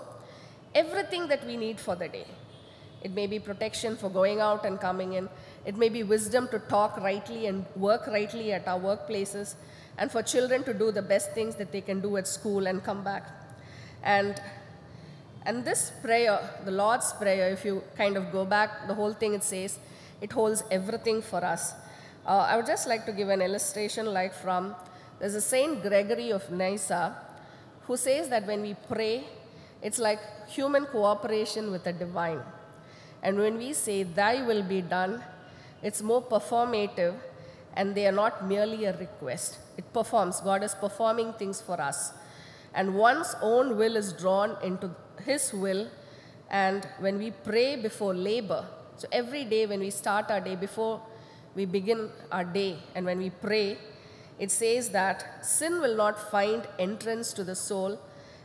everything 0.75 1.27
that 1.29 1.43
we 1.43 1.57
need 1.57 1.79
for 1.79 1.95
the 1.95 2.07
day. 2.07 2.27
It 3.01 3.15
may 3.15 3.25
be 3.25 3.39
protection 3.39 3.97
for 3.97 4.07
going 4.07 4.39
out 4.39 4.63
and 4.63 4.79
coming 4.79 5.13
in. 5.13 5.27
It 5.65 5.75
may 5.75 5.89
be 5.89 6.03
wisdom 6.03 6.47
to 6.49 6.59
talk 6.59 6.97
rightly 6.97 7.47
and 7.47 7.65
work 7.75 8.05
rightly 8.05 8.53
at 8.53 8.67
our 8.67 8.79
workplaces, 8.79 9.55
and 9.97 10.11
for 10.11 10.21
children 10.21 10.63
to 10.65 10.73
do 10.75 10.91
the 10.91 11.01
best 11.01 11.31
things 11.31 11.55
that 11.55 11.71
they 11.71 11.81
can 11.81 11.99
do 11.99 12.15
at 12.17 12.27
school 12.27 12.67
and 12.67 12.83
come 12.83 13.03
back. 13.03 13.27
And 14.03 14.39
and 15.45 15.63
this 15.63 15.91
prayer, 16.01 16.39
the 16.65 16.71
Lord's 16.71 17.13
Prayer, 17.13 17.49
if 17.49 17.63
you 17.63 17.83
kind 17.95 18.17
of 18.17 18.31
go 18.31 18.45
back, 18.45 18.87
the 18.87 18.95
whole 18.95 19.13
thing 19.13 19.35
it 19.35 19.43
says, 19.43 19.77
it 20.19 20.31
holds 20.31 20.63
everything 20.71 21.21
for 21.21 21.43
us. 21.45 21.73
Uh, 22.25 22.47
I 22.49 22.55
would 22.55 22.65
just 22.65 22.87
like 22.87 23.05
to 23.05 23.11
give 23.11 23.29
an 23.29 23.41
illustration 23.41 24.07
like 24.07 24.33
from, 24.33 24.75
there's 25.19 25.35
a 25.35 25.41
Saint 25.41 25.83
Gregory 25.83 26.31
of 26.31 26.49
Nyssa 26.49 27.15
who 27.83 27.95
says 27.95 28.27
that 28.29 28.47
when 28.47 28.63
we 28.63 28.75
pray, 28.87 29.25
it's 29.83 29.99
like 29.99 30.19
human 30.49 30.87
cooperation 30.87 31.69
with 31.69 31.83
the 31.83 31.93
divine. 31.93 32.41
And 33.21 33.37
when 33.37 33.57
we 33.59 33.73
say, 33.73 34.01
Thy 34.01 34.41
will 34.41 34.63
be 34.63 34.81
done, 34.81 35.23
it's 35.83 36.01
more 36.01 36.23
performative 36.23 37.13
and 37.75 37.93
they 37.93 38.07
are 38.07 38.11
not 38.11 38.47
merely 38.47 38.85
a 38.85 38.97
request. 38.97 39.59
It 39.77 39.93
performs. 39.93 40.41
God 40.41 40.63
is 40.63 40.73
performing 40.73 41.33
things 41.33 41.61
for 41.61 41.79
us. 41.79 42.13
And 42.73 42.95
one's 42.95 43.35
own 43.41 43.77
will 43.77 43.95
is 43.95 44.11
drawn 44.13 44.57
into 44.63 44.89
His 45.23 45.53
will. 45.53 45.87
And 46.49 46.87
when 46.99 47.17
we 47.17 47.31
pray 47.31 47.75
before 47.75 48.13
labor, 48.13 48.65
so 48.97 49.07
every 49.11 49.43
day 49.43 49.65
when 49.65 49.79
we 49.79 49.89
start 49.89 50.31
our 50.31 50.39
day, 50.39 50.55
before 50.55 51.01
we 51.55 51.65
begin 51.65 52.09
our 52.31 52.43
day, 52.43 52.77
and 52.93 53.05
when 53.05 53.17
we 53.17 53.29
pray, 53.29 53.77
it 54.39 54.51
says 54.51 54.89
that 54.89 55.45
sin 55.45 55.79
will 55.81 55.95
not 55.95 56.31
find 56.31 56.67
entrance 56.77 57.33
to 57.33 57.43
the 57.43 57.55
soul, 57.55 57.99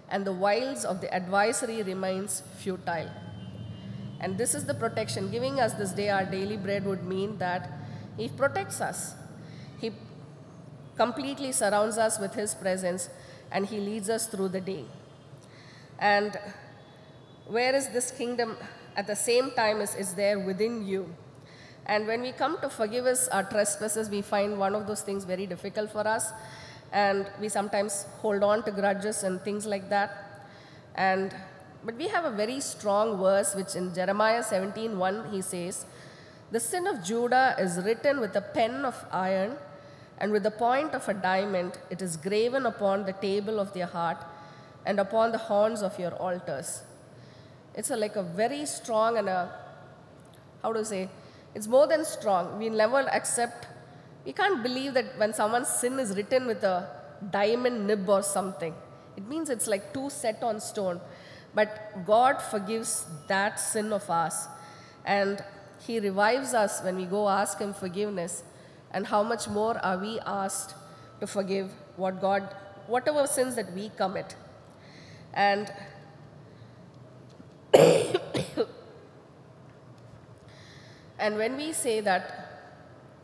and 0.09 0.25
the 0.25 0.33
wiles 0.33 0.85
of 0.85 1.01
the 1.01 1.13
advisory 1.15 1.83
remains 1.83 2.43
futile. 2.59 3.11
And 4.21 4.37
this 4.37 4.55
is 4.55 4.67
the 4.67 4.75
protection. 4.75 5.31
Giving 5.31 5.61
us 5.61 5.73
this 5.73 5.93
day 5.93 6.11
our 6.11 6.25
daily 6.25 6.57
bread 6.57 6.85
would 6.85 7.05
mean 7.05 7.39
that 7.39 7.71
He 8.17 8.29
protects 8.29 8.81
us. 8.81 9.15
He 9.81 9.93
completely 10.97 11.53
surrounds 11.53 11.97
us 11.97 12.19
with 12.19 12.35
His 12.35 12.55
presence 12.55 13.09
and 13.51 13.67
He 13.67 13.79
leads 13.79 14.11
us 14.11 14.27
through 14.27 14.49
the 14.49 14.61
day. 14.61 14.85
And 16.01 16.39
where 17.47 17.75
is 17.75 17.89
this 17.89 18.11
kingdom 18.11 18.57
at 18.97 19.07
the 19.07 19.17
same 19.17 19.51
time 19.53 19.81
is, 19.81 19.95
is 19.95 20.15
there 20.15 20.39
within 20.39 20.87
you. 20.87 21.15
And 21.87 22.07
when 22.07 22.23
we 22.23 22.33
come 22.33 22.59
to 22.61 22.71
forgive 22.71 23.07
us 23.07 23.29
our 23.29 23.43
trespasses, 23.43 24.09
we 24.09 24.23
find 24.23 24.59
one 24.59 24.75
of 24.75 24.87
those 24.87 25.03
things 25.03 25.25
very 25.25 25.47
difficult 25.47 25.91
for 25.91 26.07
us. 26.07 26.33
And 26.93 27.27
we 27.41 27.49
sometimes 27.49 28.07
hold 28.21 28.43
on 28.43 28.63
to 28.65 28.71
grudges 28.71 29.23
and 29.23 29.41
things 29.43 29.67
like 29.67 29.89
that. 29.91 30.45
And 30.95 31.35
but 31.83 31.97
we 31.97 32.09
have 32.09 32.27
a 32.27 32.31
very 32.31 32.61
strong 32.61 33.17
verse 33.17 33.55
which 33.55 33.75
in 33.75 33.95
Jeremiah 33.95 34.43
17:1 34.43 35.31
he 35.31 35.41
says, 35.41 35.87
"The 36.51 36.61
sin 36.61 36.87
of 36.87 37.03
Judah 37.03 37.55
is 37.59 37.79
written 37.79 38.21
with 38.21 38.37
a 38.37 38.43
pen 38.43 38.85
of 38.85 39.05
iron, 39.11 39.57
and 40.19 40.33
with 40.33 40.43
the 40.43 40.51
point 40.51 40.95
of 40.95 41.09
a 41.09 41.15
diamond 41.15 41.79
it 41.89 42.03
is 42.03 42.17
graven 42.17 42.67
upon 42.67 43.07
the 43.07 43.15
table 43.15 43.59
of 43.59 43.73
their 43.73 43.87
heart 43.87 44.19
and 44.85 44.99
upon 44.99 45.33
the 45.33 45.39
horns 45.39 45.83
of 45.83 45.99
your 45.99 46.15
altars." 46.15 46.83
It's 47.75 47.91
a, 47.91 47.97
like 47.97 48.17
a 48.17 48.23
very 48.23 48.67
strong 48.67 49.17
and 49.17 49.29
a 49.29 49.53
how 50.63 50.73
to 50.73 50.85
say, 50.85 51.09
it's 51.55 51.67
more 51.67 51.87
than 51.87 52.05
strong. 52.05 52.59
We 52.59 52.69
never 52.69 53.01
accept. 53.13 53.67
We 54.25 54.33
can't 54.33 54.63
believe 54.63 54.95
that 54.95 55.19
when 55.19 55.33
someone's 55.33 55.69
sin 55.69 55.99
is 55.99 56.17
written 56.17 56.47
with 56.47 56.63
a 56.63 56.89
diamond 57.31 57.87
nib 57.87 58.09
or 58.09 58.23
something. 58.23 58.75
It 59.17 59.27
means 59.29 59.51
it's 59.51 59.67
like 59.67 59.93
two 59.93 60.11
set 60.11 60.43
on 60.43 60.61
stone. 60.61 61.01
But 61.55 62.05
God 62.07 62.41
forgives 62.41 63.07
that 63.27 63.59
sin 63.59 63.93
of 63.93 64.09
us. 64.09 64.47
And 65.05 65.43
He 65.81 65.99
revives 65.99 66.55
us 66.55 66.83
when 66.83 66.97
we 66.97 67.07
go 67.07 67.29
ask 67.29 67.59
Him 67.59 67.73
forgiveness. 67.73 68.45
And 68.93 69.07
how 69.07 69.23
much 69.23 69.49
more 69.49 69.79
are 69.85 69.99
we 69.99 70.21
asked 70.21 70.75
to 71.21 71.27
forgive 71.27 71.71
what 71.97 72.21
God, 72.21 72.55
whatever 72.87 73.27
sins 73.27 73.57
that 73.57 73.73
we 73.73 73.91
commit. 73.97 74.37
And 75.35 75.73
and 81.19 81.37
when 81.37 81.57
we 81.57 81.73
say 81.73 82.01
that, 82.01 82.47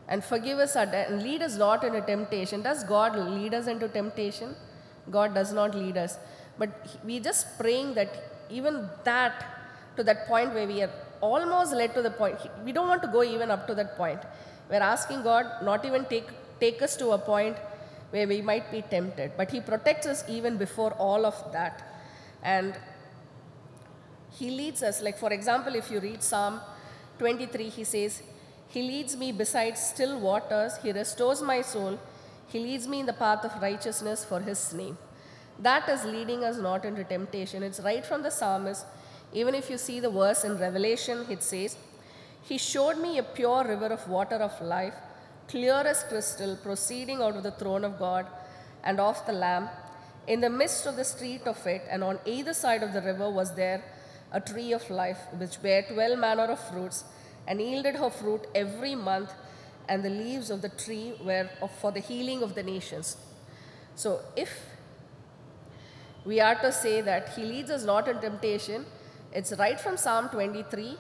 and 0.09 0.25
forgive 0.25 0.59
us 0.59 0.77
our 0.77 0.85
and 0.85 1.23
lead 1.23 1.43
us 1.43 1.57
not 1.57 1.83
into 1.83 2.01
temptation, 2.01 2.63
does 2.63 2.85
God 2.85 3.19
lead 3.19 3.55
us 3.55 3.67
into 3.67 3.89
temptation? 3.89 4.55
God 5.11 5.35
does 5.35 5.53
not 5.53 5.75
lead 5.75 5.97
us. 5.97 6.19
But 6.59 6.99
we're 7.05 7.21
just 7.21 7.59
praying 7.59 7.95
that 7.95 8.11
even 8.51 8.89
that, 9.05 9.45
to 9.97 10.05
that 10.05 10.27
point 10.27 10.55
where 10.55 10.67
we 10.67 10.83
are 10.83 10.91
almost 11.21 11.73
led 11.73 11.95
to 11.95 12.03
the 12.03 12.11
point, 12.11 12.37
we 12.65 12.73
don't 12.73 12.89
want 12.89 13.03
to 13.03 13.09
go 13.09 13.23
even 13.23 13.51
up 13.51 13.67
to 13.67 13.75
that 13.75 13.97
point. 13.97 14.21
We're 14.71 14.77
asking 14.77 15.23
God 15.23 15.47
not 15.63 15.85
even 15.85 16.05
take, 16.05 16.29
take 16.61 16.83
us 16.83 16.97
to 16.97 17.11
a 17.11 17.19
point 17.19 17.57
where 18.11 18.27
we 18.27 18.41
might 18.41 18.71
be 18.71 18.83
tempted, 18.83 19.33
but 19.37 19.51
He 19.51 19.61
protects 19.61 20.07
us 20.07 20.25
even 20.29 20.57
before 20.57 20.93
all 20.93 21.27
of 21.27 21.53
that. 21.53 21.96
And 22.43 22.75
He 24.39 24.51
leads 24.51 24.83
us, 24.83 25.03
like 25.03 25.19
for 25.19 25.33
example, 25.33 25.75
if 25.75 25.91
you 25.91 26.01
read 26.01 26.23
Psalm 26.23 26.61
23, 27.19 27.69
He 27.69 27.85
says, 27.85 28.23
He 28.69 28.83
leads 28.83 29.17
me 29.17 29.33
beside 29.33 29.79
still 29.79 30.19
waters, 30.21 30.77
He 30.83 30.93
restores 30.93 31.43
my 31.43 31.63
soul, 31.63 31.99
He 32.49 32.59
leads 32.59 32.87
me 32.87 33.01
in 33.01 33.07
the 33.07 33.13
path 33.13 33.45
of 33.45 33.61
righteousness 33.61 34.25
for 34.25 34.41
His 34.41 34.73
name. 34.73 34.99
That 35.59 35.89
is 35.89 36.05
leading 36.05 36.45
us 36.45 36.59
not 36.59 36.85
into 36.85 37.05
temptation. 37.05 37.63
It's 37.63 37.81
right 37.81 38.05
from 38.05 38.23
the 38.23 38.31
psalmist. 38.31 38.85
Even 39.33 39.55
if 39.55 39.71
you 39.71 39.79
see 39.79 40.01
the 40.01 40.11
verse 40.11 40.45
in 40.45 40.59
Revelation, 40.59 41.25
it 41.31 41.43
says, 41.43 41.77
He 42.43 42.59
showed 42.59 42.99
me 42.99 43.19
a 43.19 43.23
pure 43.23 43.65
river 43.65 43.87
of 43.87 44.09
water 44.09 44.37
of 44.37 44.61
life, 44.61 44.95
clear 45.49 45.75
as 45.75 46.05
crystal, 46.05 46.57
proceeding 46.57 47.23
out 47.23 47.37
of 47.37 47.43
the 47.43 47.51
throne 47.53 47.85
of 47.85 47.99
God 47.99 48.27
and 48.85 49.01
of 49.01 49.25
the 49.27 49.33
Lamb. 49.33 49.69
In 50.27 50.41
the 50.41 50.51
midst 50.51 50.87
of 50.87 50.97
the 50.97 51.05
street 51.05 51.47
of 51.47 51.65
it, 51.67 51.83
and 51.89 52.03
on 52.03 52.19
either 52.25 52.53
side 52.53 52.83
of 52.83 52.93
the 52.93 53.01
river, 53.01 53.31
was 53.31 53.55
there 53.55 53.85
a 54.33 54.41
tree 54.41 54.73
of 54.73 54.89
life, 54.91 55.19
which 55.39 55.63
bare 55.63 55.83
twelve 55.83 56.19
manner 56.19 56.45
of 56.45 56.61
fruits, 56.69 57.05
and 57.47 57.61
yielded 57.61 57.95
her 57.95 58.11
fruit 58.11 58.47
every 58.55 58.95
month, 58.95 59.33
and 59.89 60.05
the 60.05 60.11
leaves 60.11 60.51
of 60.51 60.63
the 60.63 60.69
tree 60.69 61.15
were 61.23 61.49
for 61.81 61.93
the 61.93 62.01
healing 62.01 62.43
of 62.43 62.57
the 62.57 62.63
nations. 62.63 63.17
So, 63.95 64.21
if 64.35 64.51
we 66.25 66.41
are 66.41 66.57
to 66.57 66.73
say 66.73 67.01
that 67.03 67.29
he 67.37 67.43
leads 67.45 67.71
us 67.71 67.85
not 67.85 68.09
in 68.09 68.19
temptation, 68.21 68.85
it's 69.33 69.53
right 69.53 69.79
from 69.79 69.97
Psalm 69.97 70.29
23, 70.31 70.97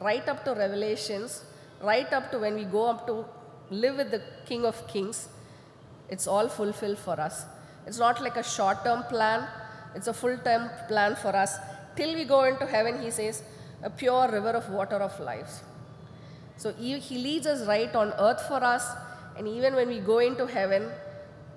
right 0.00 0.28
up 0.28 0.44
to 0.44 0.54
Revelations, 0.54 1.42
right 1.82 2.10
up 2.12 2.30
to 2.30 2.38
when 2.38 2.54
we 2.54 2.64
go 2.64 2.88
up 2.88 3.06
to 3.08 3.24
live 3.70 3.96
with 3.96 4.12
the 4.12 4.22
King 4.46 4.64
of 4.64 4.86
Kings. 4.86 5.28
It's 6.08 6.28
all 6.28 6.48
fulfilled 6.48 6.98
for 6.98 7.20
us. 7.20 7.44
It's 7.86 7.98
not 7.98 8.22
like 8.22 8.36
a 8.36 8.42
short 8.42 8.84
term 8.84 9.02
plan, 9.04 9.46
it's 9.94 10.06
a 10.06 10.12
full 10.12 10.36
term 10.38 10.70
plan 10.88 11.16
for 11.16 11.34
us. 11.34 11.56
Till 11.96 12.14
we 12.14 12.24
go 12.24 12.44
into 12.44 12.66
heaven, 12.66 13.00
he 13.02 13.10
says, 13.10 13.42
a 13.82 13.90
pure 13.90 14.30
river 14.30 14.50
of 14.50 14.68
water 14.70 14.96
of 14.96 15.18
life. 15.20 15.60
So 16.56 16.72
he 16.72 16.98
he 16.98 17.18
leads 17.18 17.46
us 17.46 17.66
right 17.66 17.94
on 17.94 18.12
earth 18.18 18.42
for 18.46 18.62
us, 18.62 18.86
and 19.36 19.48
even 19.48 19.74
when 19.74 19.88
we 19.88 20.00
go 20.00 20.18
into 20.18 20.46
heaven, 20.46 20.90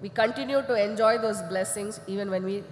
we 0.01 0.09
continue 0.09 0.61
to 0.61 0.83
enjoy 0.83 1.17
those 1.17 1.41
blessings 1.43 1.99
even 2.07 2.29
when 2.29 2.43
we 2.43 2.63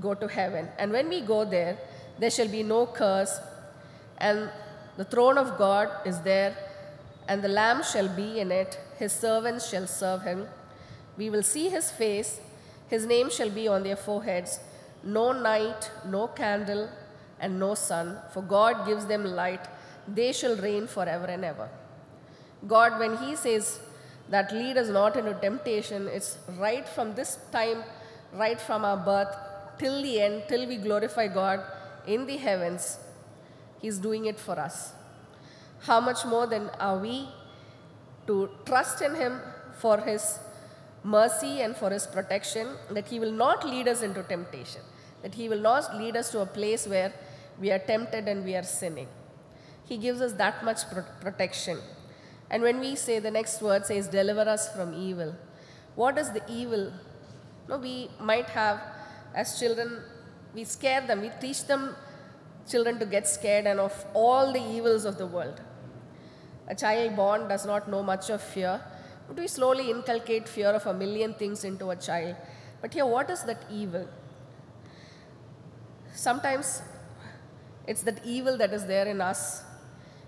go 0.00 0.14
to 0.14 0.28
heaven. 0.28 0.68
And 0.78 0.92
when 0.92 1.08
we 1.08 1.20
go 1.20 1.44
there, 1.44 1.78
there 2.18 2.30
shall 2.30 2.48
be 2.48 2.62
no 2.62 2.86
curse, 2.86 3.40
and 4.18 4.50
the 4.96 5.04
throne 5.04 5.38
of 5.38 5.56
God 5.56 5.88
is 6.04 6.20
there, 6.20 6.54
and 7.28 7.42
the 7.42 7.48
Lamb 7.48 7.82
shall 7.82 8.08
be 8.08 8.40
in 8.40 8.52
it, 8.52 8.78
his 8.98 9.12
servants 9.12 9.68
shall 9.68 9.86
serve 9.86 10.22
him. 10.22 10.46
We 11.16 11.30
will 11.30 11.42
see 11.42 11.68
his 11.70 11.90
face, 11.90 12.40
his 12.90 13.06
name 13.06 13.30
shall 13.30 13.50
be 13.50 13.68
on 13.68 13.84
their 13.84 13.96
foreheads. 13.96 14.58
No 15.02 15.32
night, 15.32 15.90
no 16.04 16.26
candle, 16.26 16.88
and 17.38 17.58
no 17.58 17.74
sun, 17.74 18.18
for 18.32 18.42
God 18.42 18.84
gives 18.86 19.06
them 19.06 19.24
light. 19.24 19.66
They 20.06 20.32
shall 20.32 20.56
reign 20.56 20.88
forever 20.88 21.26
and 21.26 21.44
ever. 21.44 21.68
God, 22.66 22.98
when 22.98 23.16
He 23.18 23.36
says 23.36 23.80
that 24.28 24.52
lead 24.52 24.76
us 24.76 24.88
not 24.88 25.16
into 25.16 25.34
temptation, 25.34 26.08
it's 26.08 26.38
right 26.58 26.86
from 26.88 27.14
this 27.14 27.38
time, 27.52 27.84
right 28.32 28.60
from 28.60 28.84
our 28.84 28.96
birth, 28.96 29.34
till 29.78 30.02
the 30.02 30.20
end, 30.20 30.42
till 30.48 30.66
we 30.66 30.76
glorify 30.76 31.28
God 31.28 31.62
in 32.06 32.26
the 32.26 32.36
heavens. 32.36 32.98
He's 33.80 33.98
doing 33.98 34.26
it 34.26 34.38
for 34.38 34.58
us. 34.58 34.92
How 35.82 36.00
much 36.00 36.26
more 36.26 36.46
then 36.46 36.70
are 36.78 36.98
we 36.98 37.28
to 38.26 38.50
trust 38.66 39.00
in 39.00 39.14
Him 39.14 39.40
for 39.78 39.98
His 39.98 40.40
mercy 41.02 41.62
and 41.62 41.76
for 41.76 41.90
His 41.90 42.06
protection, 42.06 42.68
that 42.90 43.08
He 43.08 43.18
will 43.18 43.32
not 43.32 43.66
lead 43.66 43.88
us 43.88 44.02
into 44.02 44.22
temptation, 44.22 44.82
that 45.22 45.34
He 45.34 45.48
will 45.48 45.60
not 45.60 45.96
lead 45.96 46.16
us 46.16 46.30
to 46.32 46.40
a 46.40 46.46
place 46.46 46.86
where 46.86 47.12
we 47.60 47.70
are 47.70 47.78
tempted 47.78 48.28
and 48.28 48.44
we 48.44 48.54
are 48.54 48.62
sinning. 48.62 49.08
He 49.84 49.96
gives 49.96 50.20
us 50.20 50.32
that 50.34 50.64
much 50.64 50.88
pro- 50.90 51.04
protection. 51.20 51.78
And 52.50 52.62
when 52.62 52.80
we 52.80 52.96
say 52.96 53.18
the 53.18 53.30
next 53.30 53.60
word 53.62 53.86
says, 53.86 54.08
deliver 54.08 54.42
us 54.42 54.74
from 54.74 54.94
evil, 54.94 55.34
what 55.94 56.18
is 56.18 56.30
the 56.30 56.42
evil? 56.50 56.92
No, 57.68 57.78
we 57.78 58.10
might 58.20 58.46
have, 58.50 58.80
as 59.34 59.58
children, 59.58 60.02
we 60.54 60.64
scare 60.64 61.06
them, 61.06 61.20
we 61.20 61.30
teach 61.40 61.64
them, 61.64 61.94
children, 62.68 62.98
to 62.98 63.06
get 63.06 63.28
scared 63.28 63.66
and 63.66 63.78
of 63.78 64.04
all 64.14 64.52
the 64.52 64.60
evils 64.60 65.04
of 65.04 65.18
the 65.18 65.26
world. 65.26 65.60
A 66.68 66.74
child 66.74 67.16
born 67.16 67.48
does 67.48 67.66
not 67.66 67.88
know 67.88 68.02
much 68.02 68.30
of 68.30 68.40
fear, 68.40 68.80
but 69.30 69.38
we 69.38 69.46
slowly 69.46 69.90
inculcate 69.92 70.48
fear 70.48 70.70
of 70.70 70.84
a 70.86 70.92
million 70.92 71.32
things 71.34 71.62
into 71.62 71.90
a 71.90 71.94
child. 71.94 72.34
But 72.80 72.92
here, 72.92 73.06
what 73.06 73.30
is 73.30 73.44
that 73.44 73.62
evil? 73.70 74.08
Sometimes 76.12 76.82
it's 77.86 78.02
that 78.02 78.26
evil 78.26 78.56
that 78.56 78.72
is 78.72 78.86
there 78.86 79.06
in 79.06 79.20
us. 79.20 79.62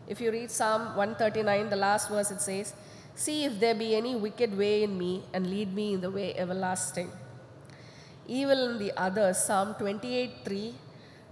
If 0.06 0.20
you 0.20 0.30
read 0.30 0.52
Psalm 0.52 0.94
139, 0.96 1.70
the 1.70 1.74
last 1.74 2.10
verse, 2.10 2.30
it 2.30 2.40
says, 2.40 2.74
See 3.16 3.44
if 3.44 3.58
there 3.58 3.74
be 3.74 3.96
any 3.96 4.14
wicked 4.14 4.56
way 4.56 4.84
in 4.84 4.96
me, 4.96 5.24
and 5.32 5.50
lead 5.50 5.74
me 5.74 5.94
in 5.94 6.00
the 6.00 6.10
way 6.10 6.36
everlasting. 6.36 7.10
Evil 8.28 8.70
in 8.70 8.78
the 8.78 8.92
others, 8.96 9.38
Psalm 9.38 9.74
28 9.80 10.44
3, 10.44 10.74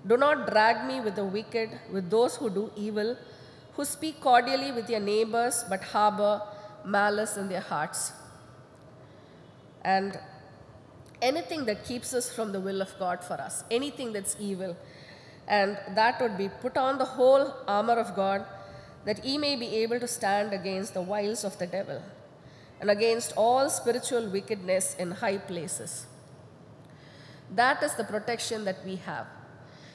Do 0.08 0.16
not 0.16 0.50
drag 0.50 0.88
me 0.88 1.00
with 1.00 1.14
the 1.14 1.24
wicked, 1.24 1.70
with 1.92 2.10
those 2.10 2.34
who 2.34 2.50
do 2.50 2.72
evil, 2.74 3.16
who 3.74 3.84
speak 3.84 4.20
cordially 4.20 4.72
with 4.72 4.90
your 4.90 4.98
neighbors, 4.98 5.64
but 5.68 5.84
harbor 5.84 6.42
malice 6.84 7.36
in 7.36 7.48
their 7.48 7.60
hearts. 7.60 8.12
And 9.82 10.18
anything 11.22 11.64
that 11.66 11.84
keeps 11.84 12.14
us 12.14 12.32
from 12.32 12.52
the 12.52 12.60
will 12.60 12.80
of 12.80 12.96
God 12.98 13.22
for 13.22 13.34
us, 13.34 13.64
anything 13.70 14.12
that's 14.12 14.36
evil. 14.38 14.76
And 15.48 15.78
that 15.94 16.20
would 16.20 16.38
be 16.38 16.48
put 16.48 16.76
on 16.76 16.98
the 16.98 17.04
whole 17.04 17.54
armor 17.66 17.98
of 17.98 18.14
God 18.14 18.44
that 19.04 19.24
ye 19.24 19.38
may 19.38 19.56
be 19.56 19.76
able 19.76 19.98
to 19.98 20.06
stand 20.06 20.52
against 20.52 20.94
the 20.94 21.02
wiles 21.02 21.44
of 21.44 21.58
the 21.58 21.66
devil 21.66 22.02
and 22.80 22.90
against 22.90 23.32
all 23.36 23.68
spiritual 23.68 24.28
wickedness 24.28 24.94
in 24.98 25.10
high 25.10 25.38
places. 25.38 26.06
That 27.54 27.82
is 27.82 27.94
the 27.94 28.04
protection 28.04 28.64
that 28.64 28.84
we 28.84 28.96
have. 28.96 29.26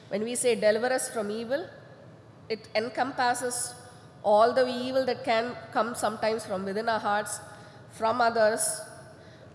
When 0.08 0.22
we 0.22 0.34
say 0.34 0.54
deliver 0.54 0.92
us 0.92 1.08
from 1.08 1.30
evil, 1.30 1.68
it 2.48 2.68
encompasses 2.74 3.74
all 4.22 4.52
the 4.52 4.66
evil 4.66 5.04
that 5.06 5.24
can 5.24 5.56
come 5.72 5.94
sometimes 5.94 6.44
from 6.44 6.64
within 6.64 6.88
our 6.88 6.98
hearts, 6.98 7.40
from 7.90 8.20
others, 8.20 8.80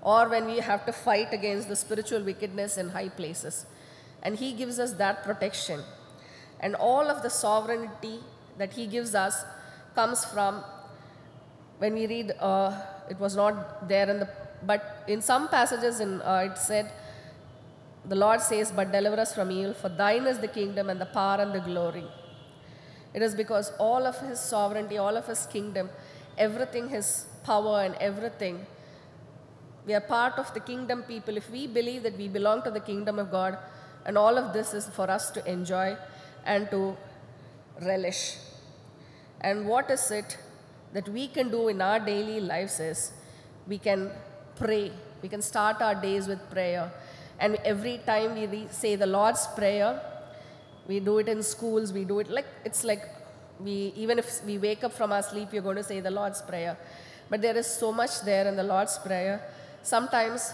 or 0.02 0.30
when 0.30 0.46
we 0.46 0.58
have 0.58 0.86
to 0.86 0.92
fight 0.92 1.34
against 1.34 1.68
the 1.68 1.76
spiritual 1.76 2.22
wickedness 2.22 2.78
in 2.78 2.90
high 2.90 3.10
places. 3.10 3.66
And 4.24 4.36
He 4.36 4.54
gives 4.54 4.80
us 4.80 4.94
that 4.94 5.24
protection. 5.24 5.82
And 6.60 6.76
all 6.76 7.10
of 7.10 7.22
the 7.24 7.30
sovereignty 7.30 8.20
that 8.58 8.74
He 8.74 8.88
gives 8.88 9.14
us 9.16 9.44
comes 9.96 10.24
from 10.26 10.64
when 11.80 11.94
we 11.96 12.06
read, 12.08 12.34
uh, 12.40 12.80
it 13.10 13.20
was 13.20 13.36
not 13.36 13.88
there 13.90 14.10
in 14.10 14.20
the, 14.20 14.30
but 14.64 15.04
in 15.08 15.22
some 15.22 15.48
passages 15.48 16.00
in, 16.00 16.22
uh, 16.22 16.50
it 16.52 16.58
said, 16.58 16.92
the 18.06 18.16
Lord 18.16 18.42
says, 18.42 18.72
But 18.72 18.92
deliver 18.92 19.20
us 19.20 19.34
from 19.34 19.52
evil, 19.52 19.74
for 19.74 19.90
thine 19.90 20.26
is 20.28 20.40
the 20.40 20.48
kingdom 20.48 20.90
and 20.90 21.00
the 21.00 21.06
power 21.08 21.42
and 21.42 21.54
the 21.54 21.60
glory. 21.60 22.06
It 23.14 23.22
is 23.22 23.36
because 23.36 23.72
all 23.78 24.06
of 24.06 24.20
His 24.20 24.40
sovereignty, 24.40 24.98
all 24.98 25.18
of 25.18 25.28
His 25.28 25.46
kingdom, 25.46 25.90
everything, 26.38 26.90
His 26.90 27.26
power 27.44 27.82
and 27.82 27.96
everything, 27.96 28.66
we 29.86 29.94
are 29.94 30.02
part 30.02 30.38
of 30.38 30.54
the 30.54 30.60
kingdom 30.60 31.04
people. 31.04 31.38
If 31.38 31.50
we 31.50 31.68
believe 31.68 32.04
that 32.04 32.18
we 32.18 32.28
belong 32.28 32.62
to 32.64 32.72
the 32.72 32.80
kingdom 32.80 33.20
of 33.20 33.32
God, 33.32 33.58
and 34.06 34.18
all 34.18 34.38
of 34.38 34.54
this 34.54 34.74
is 34.74 34.88
for 34.88 35.10
us 35.10 35.32
to 35.32 35.52
enjoy 35.52 35.98
and 36.46 36.70
to 36.72 36.96
relish. 37.82 38.38
And 39.42 39.68
what 39.68 39.90
is 39.90 40.10
it 40.12 40.38
that 40.94 41.08
we 41.10 41.28
can 41.28 41.50
do 41.50 41.68
in 41.68 41.82
our 41.82 42.00
daily 42.00 42.40
lives 42.40 42.80
is 42.80 43.12
we 43.68 43.78
can 43.78 44.12
pray. 44.56 44.92
We 45.22 45.30
can 45.30 45.42
start 45.42 45.82
our 45.82 45.96
days 45.96 46.28
with 46.28 46.50
prayer. 46.50 46.92
And 47.40 47.56
every 47.66 48.00
time 48.06 48.36
we 48.36 48.68
say 48.70 48.96
the 48.96 49.08
Lord's 49.08 49.48
Prayer, 49.48 50.00
we 50.88 51.00
do 51.00 51.20
it 51.20 51.28
in 51.28 51.44
schools, 51.44 51.94
we 51.94 52.04
do 52.06 52.20
it 52.20 52.30
like, 52.30 52.48
it's 52.66 52.84
like 52.84 53.04
we, 53.60 53.94
even 53.96 54.20
if 54.20 54.44
we 54.46 54.58
wake 54.58 54.84
up 54.84 54.94
from 54.94 55.12
our 55.12 55.22
sleep, 55.22 55.50
you're 55.54 55.62
going 55.62 55.78
to 55.78 55.84
say 55.84 56.00
the 56.00 56.12
Lord's 56.12 56.42
Prayer. 56.42 56.78
But 57.30 57.42
there 57.42 57.56
is 57.56 57.68
so 57.68 57.92
much 57.92 58.22
there 58.22 58.48
in 58.48 58.56
the 58.56 58.64
Lord's 58.64 58.98
Prayer. 58.98 59.42
Sometimes, 59.84 60.54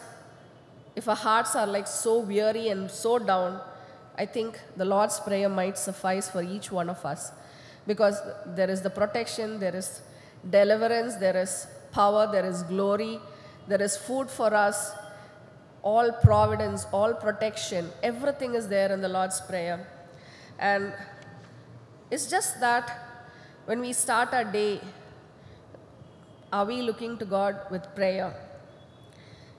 if 0.96 1.08
our 1.08 1.16
hearts 1.16 1.56
are 1.56 1.68
like 1.68 1.88
so 1.88 2.20
weary 2.20 2.70
and 2.70 2.90
so 2.90 3.20
down, 3.20 3.62
I 4.18 4.26
think 4.26 4.60
the 4.76 4.86
Lord's 4.86 5.20
Prayer 5.20 5.50
might 5.50 5.78
suffice 5.78 6.30
for 6.30 6.42
each 6.42 6.72
one 6.72 6.90
of 6.90 7.06
us 7.06 7.32
because 7.86 8.20
there 8.48 8.70
is 8.70 8.82
the 8.82 8.90
protection, 8.90 9.60
there 9.60 9.76
is 9.76 10.02
deliverance, 10.50 11.16
there 11.16 11.38
is 11.38 11.68
power, 11.92 12.30
there 12.32 12.46
is 12.46 12.64
glory, 12.64 13.20
there 13.68 13.82
is 13.82 13.96
food 13.96 14.30
for 14.30 14.54
us, 14.54 14.92
all 15.82 16.12
providence, 16.22 16.86
all 16.92 17.14
protection, 17.14 17.90
everything 18.04 18.56
is 18.56 18.68
there 18.68 18.92
in 18.92 19.02
the 19.02 19.08
Lord's 19.08 19.40
Prayer. 19.42 19.88
And 20.60 20.94
it's 22.10 22.30
just 22.30 22.60
that 22.60 23.00
when 23.66 23.80
we 23.82 23.94
start 23.94 24.34
our 24.34 24.44
day, 24.44 24.82
are 26.52 26.66
we 26.66 26.82
looking 26.82 27.18
to 27.18 27.26
God 27.26 27.60
with 27.70 27.84
prayer? 27.96 28.34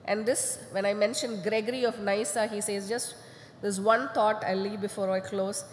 And 0.06 0.24
this, 0.24 0.58
when 0.72 0.86
I 0.86 0.94
mentioned 0.94 1.42
Gregory 1.42 1.84
of 1.84 2.00
Nyssa, 2.00 2.46
he 2.46 2.60
says, 2.62 2.88
just 2.88 3.14
this 3.60 3.78
one 3.78 4.08
thought 4.14 4.42
I'll 4.44 4.56
leave 4.56 4.80
before 4.80 5.10
I 5.10 5.20
close. 5.20 5.64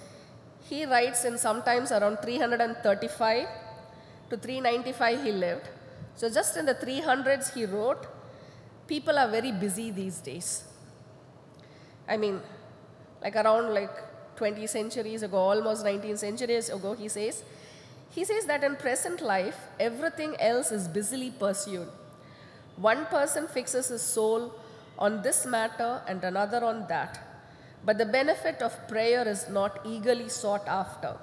He 0.70 0.86
writes 0.86 1.24
in 1.24 1.38
sometimes 1.38 1.92
around 1.92 2.18
335 2.18 3.48
to 4.30 4.38
395 4.38 5.24
he 5.24 5.32
lived. 5.32 5.70
So 6.16 6.30
just 6.30 6.58
in 6.58 6.66
the 6.66 6.76
300s 6.76 7.54
he 7.54 7.66
wrote, 7.66 8.08
people 8.88 9.18
are 9.18 9.30
very 9.30 9.52
busy 9.52 9.92
these 9.92 10.20
days. 10.20 10.66
I 12.08 12.18
mean, 12.18 12.42
like 13.22 13.36
around 13.36 13.74
like 13.74 13.92
20 14.38 14.68
centuries 14.68 15.24
ago, 15.24 15.38
almost 15.38 15.84
19 15.84 16.18
centuries 16.18 16.70
ago, 16.70 16.94
he 16.94 17.08
says, 17.08 17.44
He 18.12 18.24
says 18.26 18.46
that 18.46 18.64
in 18.64 18.76
present 18.76 19.22
life, 19.22 19.58
everything 19.80 20.36
else 20.40 20.72
is 20.72 20.88
busily 20.88 21.32
pursued. 21.32 21.88
One 22.78 23.06
person 23.06 23.48
fixes 23.48 23.88
his 23.88 24.02
soul 24.02 24.54
on 24.98 25.22
this 25.22 25.46
matter 25.46 26.02
and 26.08 26.24
another 26.24 26.64
on 26.64 26.86
that, 26.88 27.20
but 27.86 27.98
the 27.98 28.06
benefit 28.06 28.62
of 28.62 28.88
prayer 28.88 29.28
is 29.28 29.50
not 29.50 29.80
eagerly 29.86 30.30
sought 30.30 30.68
after. 30.68 31.16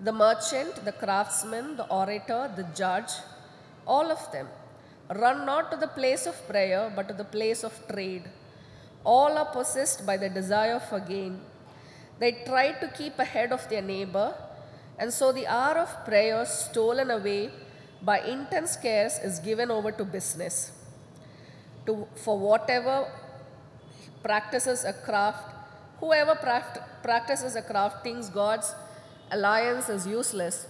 The 0.00 0.12
merchant, 0.12 0.84
the 0.84 0.92
craftsman, 0.92 1.76
the 1.76 1.86
orator, 1.88 2.50
the 2.54 2.66
judge, 2.74 3.10
all 3.86 4.10
of 4.10 4.30
them 4.32 4.48
run 5.14 5.46
not 5.46 5.70
to 5.70 5.76
the 5.76 5.88
place 5.88 6.26
of 6.26 6.46
prayer, 6.48 6.92
but 6.94 7.08
to 7.08 7.14
the 7.14 7.24
place 7.24 7.64
of 7.64 7.72
trade. 7.88 8.24
All 9.04 9.38
are 9.38 9.46
possessed 9.46 10.04
by 10.06 10.16
the 10.16 10.28
desire 10.28 10.78
for 10.78 11.00
gain. 11.00 11.40
They 12.18 12.32
try 12.46 12.72
to 12.72 12.88
keep 12.88 13.18
ahead 13.18 13.52
of 13.52 13.68
their 13.68 13.82
neighbor, 13.82 14.34
and 14.98 15.12
so 15.12 15.30
the 15.32 15.46
hour 15.46 15.78
of 15.78 16.04
prayer 16.04 16.44
stolen 16.44 17.10
away 17.10 17.50
by 18.02 18.20
intense 18.20 18.76
cares 18.76 19.18
is 19.18 19.38
given 19.38 19.70
over 19.70 19.92
to 19.92 20.04
business. 20.04 20.72
To, 21.86 22.06
for 22.16 22.38
whatever 22.38 23.10
practices 24.22 24.84
a 24.84 24.92
craft, 24.92 25.54
whoever 26.00 26.34
pract- 26.34 26.82
practices 27.02 27.54
a 27.56 27.62
craft 27.62 28.02
thinks 28.02 28.28
God's 28.28 28.74
alliance 29.30 29.88
is 29.88 30.06
useless 30.06 30.66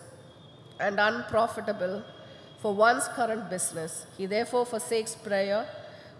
and 0.80 1.00
unprofitable 1.00 2.04
for 2.60 2.74
one's 2.74 3.08
current 3.08 3.48
business. 3.48 4.06
He 4.16 4.26
therefore 4.26 4.66
forsakes 4.66 5.14
prayer, 5.14 5.66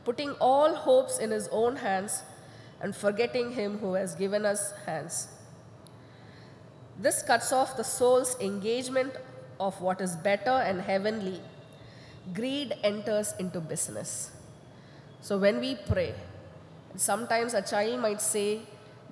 putting 0.05 0.33
all 0.41 0.75
hopes 0.75 1.19
in 1.19 1.31
his 1.31 1.49
own 1.49 1.77
hands 1.77 2.23
and 2.81 2.95
forgetting 2.95 3.53
him 3.53 3.79
who 3.79 3.95
has 3.95 4.15
given 4.15 4.45
us 4.45 4.73
hands. 4.87 5.29
This 6.99 7.23
cuts 7.23 7.53
off 7.53 7.77
the 7.77 7.85
soul's 7.85 8.37
engagement 8.41 9.13
of 9.61 9.81
what 9.81 10.01
is 10.01 10.17
better 10.17 10.51
and 10.51 10.81
heavenly. 10.81 11.41
Greed 12.35 12.75
enters 12.83 13.35
into 13.39 13.61
business. 13.61 14.33
So 15.21 15.39
when 15.39 15.61
we 15.61 15.77
pray, 15.77 16.15
sometimes 16.97 17.55
a 17.55 17.63
child 17.63 18.01
might 18.01 18.21
say 18.21 18.63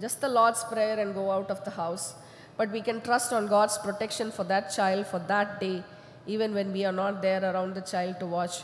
just 0.01 0.21
the 0.21 0.29
Lord's 0.29 0.63
Prayer 0.65 0.99
and 0.99 1.15
go 1.15 1.31
out 1.31 1.51
of 1.51 1.65
the 1.65 1.71
house, 1.71 2.15
but 2.57 2.71
we 2.71 2.81
can 2.81 3.01
trust 3.01 3.33
on 3.33 3.47
God's 3.47 3.79
protection 3.79 4.31
for 4.31 4.45
that 4.45 4.75
child 4.75 5.07
for 5.07 5.19
that 5.21 5.61
day, 5.61 5.83
even 6.27 6.55
when 6.55 6.73
we 6.73 6.85
are 6.85 6.93
not 6.93 7.23
there 7.23 7.43
around 7.43 7.75
the 7.75 7.81
child 7.81 8.19
to 8.21 8.27
watch. 8.27 8.63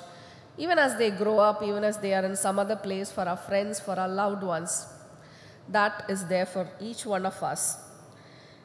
Even 0.59 0.79
as 0.79 0.97
they 0.99 1.11
grow 1.11 1.39
up, 1.39 1.63
even 1.63 1.85
as 1.85 1.99
they 1.99 2.13
are 2.13 2.25
in 2.25 2.37
some 2.37 2.59
other 2.59 2.77
place 2.77 3.11
for 3.11 3.23
our 3.23 3.37
friends, 3.37 3.81
for 3.81 3.99
our 3.99 4.09
loved 4.09 4.43
ones, 4.43 4.87
that 5.73 6.05
is 6.09 6.27
there 6.27 6.47
for 6.47 6.69
each 6.81 7.05
one 7.05 7.27
of 7.27 7.43
us. 7.43 7.79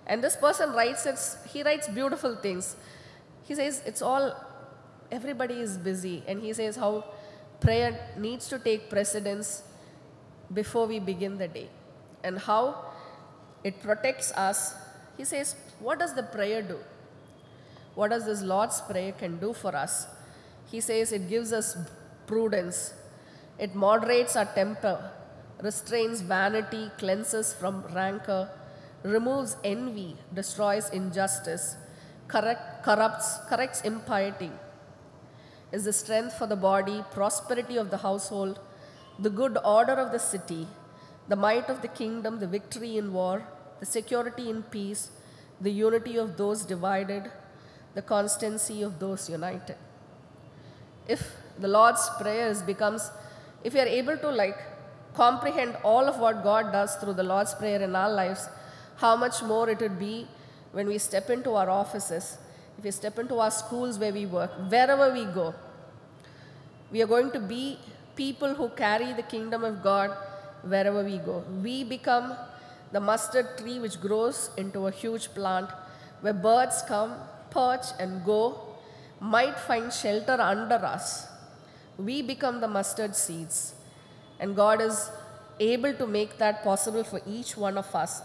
And 0.06 0.24
this 0.24 0.36
person 0.36 0.72
writes 0.72 1.06
it, 1.06 1.20
he 1.50 1.64
writes 1.64 1.88
beautiful 1.88 2.36
things. 2.36 2.76
He 3.44 3.56
says 3.56 3.82
it's 3.86 4.02
all, 4.02 4.36
everybody 5.12 5.56
is 5.56 5.78
busy. 5.78 6.24
And 6.28 6.42
he 6.42 6.54
says 6.54 6.76
how 6.76 7.06
prayer 7.60 8.14
needs 8.18 8.48
to 8.50 8.60
take 8.60 8.90
precedence 8.90 9.64
before 10.54 10.88
we 10.88 11.00
begin 11.00 11.38
the 11.38 11.48
day. 11.48 11.70
And 12.24 12.38
how 12.38 12.86
it 13.64 13.82
protects 13.82 14.32
us. 14.32 14.76
He 15.18 15.26
says, 15.26 15.56
what 15.80 16.00
does 16.00 16.14
the 16.14 16.24
prayer 16.24 16.62
do? 16.62 16.78
What 17.96 18.12
does 18.12 18.26
this 18.26 18.44
Lord's 18.44 18.80
Prayer 18.82 19.12
can 19.12 19.40
do 19.40 19.54
for 19.54 19.76
us? 19.76 20.08
He 20.70 20.80
says 20.82 21.12
it 21.12 21.28
gives 21.28 21.52
us 21.52 21.76
prudence. 22.28 22.94
It 23.58 23.74
moderates 23.74 24.36
our 24.36 24.46
temper, 24.46 25.12
restrains 25.62 26.22
vanity, 26.22 26.92
cleanses 26.98 27.54
from 27.54 27.84
rancor, 27.94 28.50
removes 29.04 29.58
envy, 29.64 30.16
destroys 30.34 30.90
injustice, 30.90 31.76
correct, 32.28 32.84
corrupts, 32.84 33.38
corrects 33.50 33.82
impiety, 33.82 34.52
is 35.72 35.86
the 35.86 35.94
strength 35.94 36.34
for 36.38 36.48
the 36.48 36.56
body, 36.56 37.04
prosperity 37.12 37.78
of 37.78 37.90
the 37.90 37.98
household, 37.98 38.60
the 39.20 39.30
good 39.30 39.58
order 39.66 39.94
of 39.94 40.12
the 40.12 40.20
city, 40.20 40.68
the 41.28 41.36
might 41.36 41.70
of 41.70 41.82
the 41.82 41.88
kingdom, 41.88 42.40
the 42.40 42.48
victory 42.48 42.98
in 42.98 43.12
war, 43.12 43.44
the 43.80 43.86
security 43.86 44.50
in 44.50 44.64
peace, 44.64 45.12
the 45.60 45.72
unity 45.72 46.18
of 46.18 46.38
those 46.38 46.64
divided, 46.64 47.32
the 47.96 48.02
constancy 48.02 48.82
of 48.82 49.00
those 49.00 49.30
united. 49.30 49.76
If 51.08 51.36
the 51.60 51.68
Lord's 51.68 52.10
Prayer 52.20 52.54
becomes, 52.66 53.10
if 53.64 53.74
we 53.74 53.80
are 53.80 53.88
able 53.88 54.18
to 54.18 54.30
like 54.30 54.60
comprehend 55.18 55.76
all 55.84 56.06
of 56.12 56.20
what 56.20 56.44
God 56.44 56.72
does 56.72 56.96
through 56.96 57.14
the 57.14 57.28
Lord's 57.34 57.54
Prayer 57.56 57.82
in 57.82 57.96
our 57.96 58.12
lives, 58.22 58.50
how 58.98 59.16
much 59.16 59.42
more 59.52 59.68
it 59.70 59.80
would 59.80 60.00
be 60.00 60.28
when 60.72 60.88
we 60.88 60.98
step 60.98 61.30
into 61.30 61.54
our 61.54 61.70
offices, 61.70 62.38
if 62.78 62.84
we 62.84 62.92
step 62.92 63.18
into 63.18 63.40
our 63.40 63.52
schools 63.52 63.98
where 63.98 64.14
we 64.14 64.26
work, 64.26 64.52
wherever 64.74 65.12
we 65.12 65.26
go. 65.26 65.54
We 66.92 67.02
are 67.02 67.08
going 67.08 67.32
to 67.32 67.40
be 67.40 67.80
people 68.16 68.54
who 68.54 68.70
carry 68.70 69.14
the 69.14 69.24
kingdom 69.24 69.64
of 69.64 69.82
God 69.84 70.12
wherever 70.62 71.04
we 71.04 71.18
go. 71.18 71.44
We 71.64 71.84
become 71.84 72.36
the 72.92 73.00
mustard 73.00 73.58
tree 73.58 73.80
which 73.80 74.00
grows 74.00 74.50
into 74.58 74.88
a 74.88 74.92
huge 74.92 75.30
plant 75.34 75.70
where 76.22 76.34
birds 76.34 76.84
come, 76.88 77.16
perch, 77.50 77.88
and 78.00 78.24
go, 78.24 78.42
might 79.20 79.60
find 79.60 79.92
shelter 79.92 80.38
under 80.40 80.76
us. 80.76 81.28
We 81.98 82.22
become 82.22 82.62
the 82.62 82.68
mustard 82.68 83.16
seeds. 83.16 83.74
And 84.40 84.56
God 84.56 84.82
is 84.82 85.10
able 85.60 85.94
to 85.94 86.08
make 86.08 86.38
that 86.38 86.64
possible 86.64 87.04
for 87.04 87.22
each 87.26 87.58
one 87.58 87.78
of 87.78 87.94
us. 87.96 88.22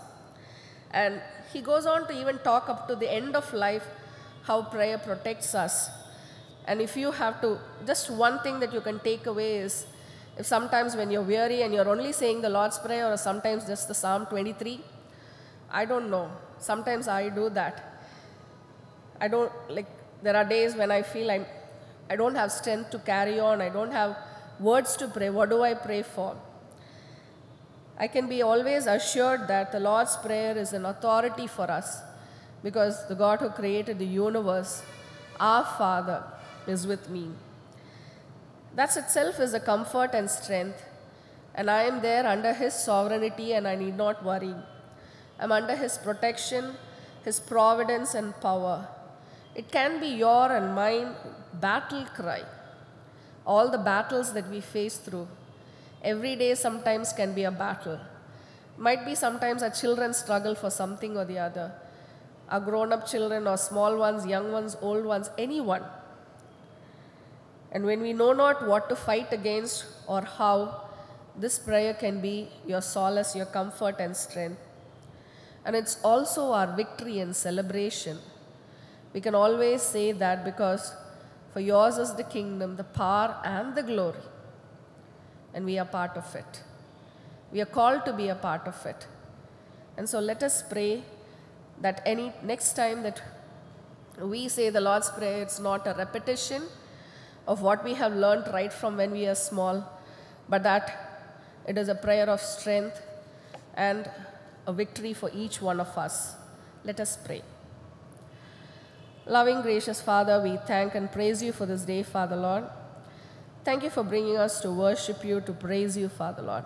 And 0.92 1.20
he 1.52 1.60
goes 1.60 1.86
on 1.86 2.06
to 2.08 2.20
even 2.20 2.38
talk 2.38 2.68
up 2.68 2.86
to 2.88 2.96
the 2.96 3.10
end 3.10 3.34
of 3.34 3.52
life 3.52 3.86
how 4.42 4.62
prayer 4.62 4.98
protects 4.98 5.54
us. 5.54 5.88
And 6.66 6.80
if 6.80 6.96
you 6.96 7.10
have 7.10 7.40
to, 7.40 7.58
just 7.86 8.10
one 8.10 8.40
thing 8.40 8.60
that 8.60 8.72
you 8.72 8.80
can 8.80 8.98
take 9.00 9.26
away 9.26 9.56
is 9.56 9.86
if 10.36 10.46
sometimes 10.46 10.96
when 10.96 11.10
you're 11.10 11.22
weary 11.22 11.62
and 11.62 11.74
you're 11.74 11.88
only 11.88 12.12
saying 12.12 12.40
the 12.40 12.48
Lord's 12.48 12.78
Prayer 12.78 13.12
or 13.12 13.16
sometimes 13.16 13.66
just 13.66 13.88
the 13.88 13.94
Psalm 13.94 14.26
23, 14.26 14.80
I 15.70 15.84
don't 15.84 16.10
know. 16.10 16.30
Sometimes 16.58 17.08
I 17.08 17.28
do 17.28 17.50
that. 17.50 18.04
I 19.20 19.28
don't, 19.28 19.52
like, 19.68 19.86
there 20.22 20.36
are 20.36 20.44
days 20.44 20.74
when 20.74 20.90
I 20.90 21.02
feel 21.02 21.30
I'm, 21.30 21.46
I 22.08 22.16
don't 22.16 22.34
have 22.34 22.52
strength 22.52 22.90
to 22.90 22.98
carry 22.98 23.40
on, 23.40 23.60
I 23.60 23.68
don't 23.68 23.90
have 23.90 24.16
words 24.62 24.96
to 24.96 25.08
pray. 25.08 25.30
What 25.30 25.50
do 25.50 25.62
I 25.62 25.74
pray 25.74 26.02
for? 26.02 26.36
I 27.98 28.06
can 28.08 28.28
be 28.28 28.42
always 28.42 28.86
assured 28.86 29.48
that 29.48 29.72
the 29.72 29.80
Lord's 29.80 30.16
Prayer 30.16 30.56
is 30.56 30.72
an 30.72 30.86
authority 30.86 31.46
for 31.46 31.70
us 31.70 32.00
because 32.62 33.06
the 33.08 33.14
God 33.14 33.40
who 33.40 33.50
created 33.50 33.98
the 33.98 34.06
universe, 34.06 34.82
our 35.38 35.64
Father, 35.64 36.22
is 36.66 36.86
with 36.86 37.08
me. 37.10 37.28
That 38.74 38.96
itself 38.96 39.38
is 39.40 39.52
a 39.52 39.60
comfort 39.60 40.10
and 40.14 40.30
strength, 40.30 40.82
and 41.54 41.70
I 41.70 41.82
am 41.82 42.00
there 42.00 42.26
under 42.26 42.54
His 42.54 42.72
sovereignty 42.72 43.52
and 43.52 43.68
I 43.68 43.74
need 43.74 43.96
not 43.96 44.24
worry. 44.24 44.54
I'm 45.38 45.52
under 45.52 45.76
His 45.76 45.98
protection, 45.98 46.74
His 47.24 47.38
providence, 47.38 48.14
and 48.14 48.38
power. 48.40 48.88
It 49.54 49.70
can 49.70 50.00
be 50.00 50.06
your 50.06 50.50
and 50.50 50.74
mine 50.74 51.14
battle 51.60 52.06
cry. 52.14 52.42
All 53.46 53.70
the 53.70 53.78
battles 53.78 54.32
that 54.34 54.48
we 54.48 54.60
face 54.60 54.96
through 54.96 55.26
Every 56.02 56.34
day 56.34 56.54
sometimes 56.56 57.12
can 57.12 57.32
be 57.32 57.44
a 57.44 57.50
battle. 57.52 58.00
Might 58.76 59.04
be 59.04 59.14
sometimes 59.14 59.62
our 59.62 59.70
children 59.70 60.12
struggle 60.12 60.56
for 60.56 60.68
something 60.68 61.16
or 61.16 61.24
the 61.24 61.38
other. 61.38 61.72
Our 62.48 62.58
grown 62.58 62.92
up 62.92 63.06
children 63.06 63.46
or 63.46 63.56
small 63.56 63.96
ones, 63.96 64.26
young 64.26 64.50
ones, 64.50 64.76
old 64.82 65.04
ones, 65.04 65.30
anyone. 65.38 65.84
And 67.70 67.84
when 67.84 68.02
we 68.02 68.12
know 68.12 68.32
not 68.32 68.66
what 68.66 68.88
to 68.88 68.96
fight 68.96 69.32
against 69.32 69.84
or 70.08 70.22
how, 70.22 70.88
this 71.38 71.58
prayer 71.58 71.94
can 71.94 72.20
be 72.20 72.48
your 72.66 72.82
solace, 72.82 73.36
your 73.36 73.46
comfort, 73.46 73.96
and 74.00 74.16
strength. 74.16 74.60
And 75.64 75.76
it's 75.76 75.98
also 76.02 76.50
our 76.50 76.66
victory 76.76 77.20
and 77.20 77.34
celebration. 77.34 78.18
We 79.12 79.20
can 79.20 79.36
always 79.36 79.82
say 79.82 80.10
that 80.12 80.44
because 80.44 80.92
for 81.52 81.60
yours 81.60 81.98
is 81.98 82.14
the 82.14 82.24
kingdom, 82.24 82.76
the 82.76 82.84
power, 82.84 83.40
and 83.44 83.74
the 83.74 83.82
glory 83.82 84.22
and 85.54 85.64
we 85.64 85.78
are 85.78 85.84
part 85.84 86.16
of 86.16 86.34
it. 86.34 86.62
We 87.52 87.60
are 87.60 87.66
called 87.66 88.04
to 88.06 88.12
be 88.12 88.28
a 88.28 88.34
part 88.34 88.66
of 88.66 88.86
it. 88.86 89.06
And 89.96 90.08
so 90.08 90.20
let 90.20 90.42
us 90.42 90.62
pray 90.62 91.02
that 91.80 92.02
any 92.06 92.32
next 92.42 92.74
time 92.74 93.02
that 93.02 93.20
we 94.20 94.48
say 94.48 94.70
the 94.70 94.80
Lord's 94.80 95.10
Prayer, 95.10 95.42
it's 95.42 95.60
not 95.60 95.86
a 95.86 95.94
repetition 95.94 96.62
of 97.46 97.60
what 97.60 97.84
we 97.84 97.94
have 97.94 98.14
learned 98.14 98.48
right 98.52 98.72
from 98.72 98.96
when 98.96 99.10
we 99.10 99.26
are 99.26 99.34
small, 99.34 99.84
but 100.48 100.62
that 100.62 101.30
it 101.66 101.76
is 101.76 101.88
a 101.88 101.94
prayer 101.94 102.28
of 102.28 102.40
strength 102.40 103.02
and 103.74 104.10
a 104.66 104.72
victory 104.72 105.12
for 105.12 105.30
each 105.34 105.60
one 105.60 105.80
of 105.80 105.98
us. 105.98 106.34
Let 106.84 107.00
us 107.00 107.16
pray. 107.16 107.42
Loving, 109.26 109.62
gracious 109.62 110.00
Father, 110.00 110.40
we 110.42 110.58
thank 110.66 110.94
and 110.94 111.10
praise 111.10 111.42
you 111.42 111.52
for 111.52 111.64
this 111.64 111.82
day, 111.82 112.02
Father 112.02 112.36
Lord. 112.36 112.64
Thank 113.64 113.84
you 113.84 113.90
for 113.90 114.02
bringing 114.02 114.36
us 114.36 114.60
to 114.62 114.70
worship 114.72 115.24
you, 115.24 115.40
to 115.42 115.52
praise 115.52 115.96
you, 115.96 116.08
Father 116.08 116.42
Lord. 116.42 116.64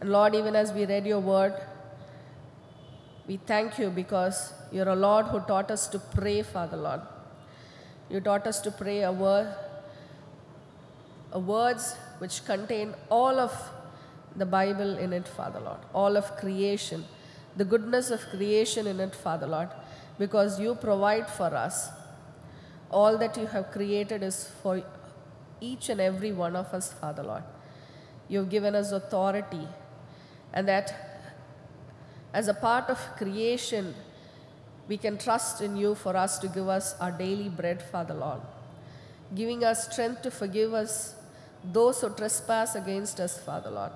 And 0.00 0.10
Lord, 0.10 0.34
even 0.36 0.54
as 0.54 0.72
we 0.72 0.86
read 0.86 1.06
your 1.06 1.20
word, 1.20 1.54
We 3.26 3.38
thank 3.38 3.78
you 3.78 3.88
because 3.88 4.52
you're 4.70 4.88
a 4.88 4.94
Lord 4.94 5.26
who 5.26 5.40
taught 5.40 5.70
us 5.70 5.88
to 5.88 5.98
pray, 5.98 6.42
Father 6.42 6.76
Lord. 6.76 7.00
You 8.10 8.20
taught 8.20 8.46
us 8.46 8.60
to 8.60 8.70
pray 8.70 9.02
a 9.02 9.12
word, 9.12 9.48
a 11.32 11.38
words 11.38 11.96
which 12.18 12.44
contain 12.44 12.94
all 13.08 13.38
of 13.38 13.52
the 14.36 14.44
Bible 14.44 14.98
in 14.98 15.14
it, 15.14 15.26
Father 15.26 15.60
Lord, 15.60 15.78
all 15.94 16.18
of 16.18 16.36
creation, 16.36 17.04
the 17.56 17.64
goodness 17.64 18.10
of 18.10 18.20
creation 18.28 18.86
in 18.86 19.00
it, 19.00 19.14
Father 19.14 19.46
Lord, 19.46 19.70
because 20.18 20.60
you 20.60 20.74
provide 20.74 21.28
for 21.28 21.46
us. 21.46 21.88
All 22.90 23.18
that 23.18 23.36
you 23.36 23.46
have 23.46 23.70
created 23.70 24.22
is 24.22 24.50
for 24.62 24.82
each 25.60 25.88
and 25.88 26.00
every 26.00 26.32
one 26.32 26.54
of 26.54 26.72
us, 26.72 26.92
Father 26.92 27.22
Lord. 27.22 27.42
You've 28.28 28.48
given 28.48 28.74
us 28.74 28.92
authority, 28.92 29.68
and 30.52 30.68
that 30.68 30.94
as 32.32 32.48
a 32.48 32.54
part 32.54 32.88
of 32.88 32.98
creation, 33.16 33.94
we 34.88 34.96
can 34.96 35.18
trust 35.18 35.60
in 35.60 35.76
you 35.76 35.94
for 35.94 36.16
us 36.16 36.38
to 36.38 36.48
give 36.48 36.68
us 36.68 36.94
our 37.00 37.10
daily 37.10 37.48
bread, 37.48 37.82
Father 37.82 38.14
Lord, 38.14 38.40
giving 39.34 39.64
us 39.64 39.90
strength 39.90 40.22
to 40.22 40.30
forgive 40.30 40.74
us 40.74 41.14
those 41.72 42.00
who 42.00 42.10
trespass 42.10 42.74
against 42.74 43.20
us, 43.20 43.38
Father 43.38 43.70
Lord. 43.70 43.92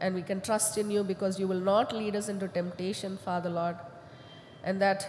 And 0.00 0.14
we 0.14 0.22
can 0.22 0.40
trust 0.40 0.78
in 0.78 0.90
you 0.90 1.04
because 1.04 1.38
you 1.38 1.46
will 1.46 1.60
not 1.60 1.92
lead 1.92 2.16
us 2.16 2.28
into 2.28 2.48
temptation, 2.48 3.18
Father 3.24 3.50
Lord, 3.50 3.76
and 4.64 4.80
that 4.80 5.08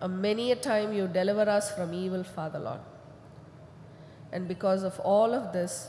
uh, 0.00 0.08
many 0.08 0.52
a 0.52 0.56
time 0.56 0.92
you 0.92 1.08
deliver 1.08 1.48
us 1.48 1.72
from 1.74 1.94
evil, 1.94 2.24
Father 2.24 2.58
Lord. 2.58 2.80
And 4.32 4.48
because 4.48 4.82
of 4.82 4.98
all 5.00 5.32
of 5.32 5.52
this, 5.52 5.88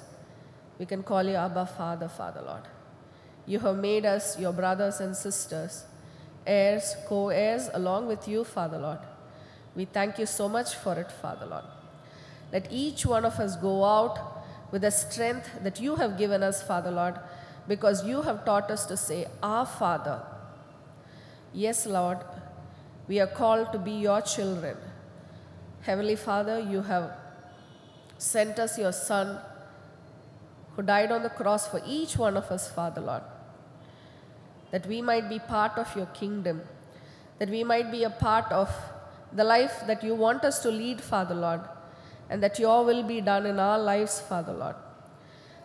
we 0.79 0.85
can 0.85 1.03
call 1.03 1.23
you 1.23 1.35
Abba, 1.35 1.65
Father, 1.65 2.07
Father 2.07 2.41
Lord. 2.41 2.63
You 3.45 3.59
have 3.59 3.77
made 3.77 4.05
us 4.05 4.39
your 4.39 4.53
brothers 4.53 4.99
and 4.99 5.15
sisters, 5.15 5.85
heirs, 6.45 6.95
co 7.07 7.29
heirs 7.29 7.69
along 7.73 8.07
with 8.07 8.27
you, 8.27 8.43
Father 8.43 8.77
Lord. 8.77 8.99
We 9.75 9.85
thank 9.85 10.19
you 10.19 10.25
so 10.25 10.47
much 10.47 10.75
for 10.75 10.93
it, 10.93 11.11
Father 11.11 11.45
Lord. 11.45 11.65
Let 12.51 12.71
each 12.71 13.05
one 13.05 13.25
of 13.25 13.39
us 13.39 13.55
go 13.55 13.83
out 13.83 14.19
with 14.71 14.81
the 14.81 14.91
strength 14.91 15.49
that 15.63 15.79
you 15.79 15.95
have 15.95 16.17
given 16.17 16.43
us, 16.43 16.63
Father 16.63 16.91
Lord, 16.91 17.15
because 17.67 18.05
you 18.05 18.21
have 18.21 18.45
taught 18.45 18.71
us 18.71 18.85
to 18.85 18.97
say, 18.97 19.27
Our 19.41 19.65
Father. 19.65 20.21
Yes, 21.55 21.85
Lord, 21.85 22.17
we 23.07 23.21
are 23.21 23.27
called 23.27 23.71
to 23.71 23.79
be 23.79 23.91
your 23.91 24.19
children. 24.19 24.75
Heavenly 25.83 26.17
Father, 26.17 26.59
you 26.59 26.81
have 26.81 27.13
sent 28.17 28.59
us 28.59 28.77
your 28.77 28.91
Son 28.91 29.39
who 30.75 30.81
died 30.81 31.13
on 31.13 31.23
the 31.23 31.29
cross 31.29 31.65
for 31.65 31.81
each 31.87 32.17
one 32.17 32.35
of 32.35 32.51
us, 32.51 32.69
Father 32.69 32.99
Lord, 32.99 33.21
that 34.71 34.85
we 34.85 35.01
might 35.01 35.29
be 35.29 35.39
part 35.39 35.77
of 35.77 35.95
your 35.95 36.07
kingdom, 36.07 36.61
that 37.39 37.49
we 37.49 37.63
might 37.63 37.89
be 37.89 38.03
a 38.03 38.09
part 38.09 38.51
of 38.51 38.69
the 39.31 39.45
life 39.45 39.81
that 39.87 40.03
you 40.03 40.13
want 40.13 40.43
us 40.43 40.59
to 40.59 40.69
lead, 40.69 40.99
Father 40.99 41.35
Lord, 41.35 41.61
and 42.29 42.43
that 42.43 42.59
your 42.59 42.83
will 42.83 43.03
be 43.03 43.21
done 43.21 43.45
in 43.45 43.59
our 43.59 43.79
lives, 43.79 44.19
Father 44.19 44.51
Lord. 44.51 44.75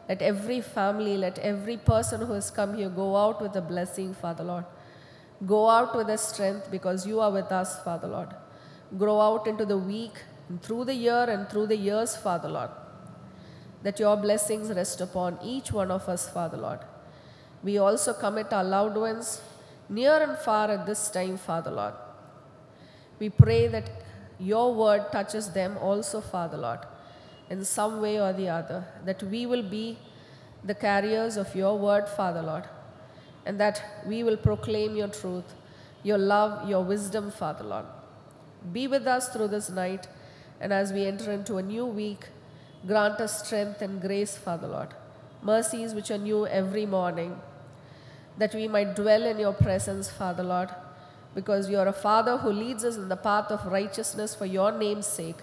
Let 0.09 0.23
every 0.23 0.61
family, 0.61 1.17
let 1.17 1.41
every 1.41 1.79
person 1.79 2.25
who 2.25 2.35
has 2.35 2.49
come 2.49 2.75
here 2.75 2.89
go 2.89 3.17
out 3.17 3.43
with 3.43 3.57
a 3.57 3.61
blessing, 3.61 4.15
Father 4.15 4.45
Lord. 4.45 4.65
Go 5.47 5.69
out 5.69 5.97
with 5.97 6.11
a 6.11 6.19
strength 6.19 6.71
because 6.71 7.07
you 7.07 7.21
are 7.21 7.31
with 7.31 7.51
us, 7.51 7.83
Father 7.83 8.09
Lord. 8.09 8.29
Grow 8.99 9.21
out 9.21 9.47
into 9.47 9.65
the 9.65 9.79
week, 9.79 10.13
and 10.49 10.61
through 10.63 10.85
the 10.85 10.95
year, 10.95 11.25
and 11.29 11.49
through 11.49 11.69
the 11.69 11.77
years, 11.77 12.17
Father 12.17 12.49
Lord. 12.49 12.71
That 13.83 13.99
your 13.99 14.17
blessings 14.17 14.71
rest 14.71 15.01
upon 15.01 15.39
each 15.43 15.73
one 15.73 15.91
of 15.91 16.09
us, 16.09 16.29
Father 16.29 16.59
Lord. 16.59 16.81
We 17.63 17.79
also 17.79 18.13
commit 18.13 18.53
our 18.53 18.65
loved 18.65 18.97
ones 18.97 19.41
near 19.89 20.23
and 20.23 20.37
far 20.39 20.71
at 20.71 20.87
this 20.87 21.09
time, 21.11 21.37
Father 21.37 21.71
Lord. 21.71 21.95
We 23.19 23.31
pray 23.31 23.67
that 23.69 23.91
your 24.39 24.75
word 24.75 25.13
touches 25.13 25.51
them 25.51 25.77
also, 25.79 26.21
Father 26.21 26.57
Lord, 26.57 26.81
in 27.49 27.65
some 27.65 28.01
way 28.01 28.21
or 28.21 28.33
the 28.33 28.49
other, 28.49 28.85
that 29.05 29.23
we 29.23 29.47
will 29.47 29.63
be 29.63 29.99
the 30.65 30.75
carriers 30.75 31.37
of 31.37 31.55
your 31.55 31.79
word, 31.79 32.09
Father 32.09 32.43
Lord, 32.43 32.65
and 33.47 33.59
that 33.61 33.83
we 34.07 34.23
will 34.23 34.37
proclaim 34.37 34.97
your 34.97 35.09
truth, 35.09 35.55
your 36.03 36.19
love, 36.19 36.69
your 36.69 36.83
wisdom, 36.85 37.31
Father 37.31 37.65
Lord. 37.65 37.87
Be 38.73 38.87
with 38.87 39.07
us 39.07 39.29
through 39.31 39.49
this 39.49 39.71
night, 39.71 40.09
and 40.61 40.73
as 40.73 40.93
we 40.93 41.07
enter 41.07 41.33
into 41.33 41.57
a 41.57 41.63
new 41.63 41.87
week, 41.87 42.29
grant 42.87 43.21
us 43.21 43.45
strength 43.47 43.83
and 43.83 44.01
grace, 44.01 44.37
Father 44.37 44.69
Lord, 44.69 44.89
mercies 45.43 45.95
which 45.95 46.11
are 46.11 46.19
new 46.19 46.47
every 46.47 46.87
morning, 46.87 47.39
that 48.39 48.55
we 48.55 48.69
might 48.69 48.95
dwell 48.97 49.25
in 49.25 49.39
your 49.39 49.53
presence, 49.53 50.11
Father 50.11 50.43
Lord 50.43 50.71
because 51.35 51.71
you 51.71 51.79
are 51.79 51.89
a 51.89 51.93
Father 51.93 52.39
who 52.39 52.51
leads 52.51 52.85
us 52.85 52.97
in 52.97 53.09
the 53.09 53.17
path 53.17 53.51
of 53.51 53.67
righteousness 53.67 54.35
for 54.35 54.47
your 54.47 54.73
name's 54.73 55.07
sake. 55.07 55.37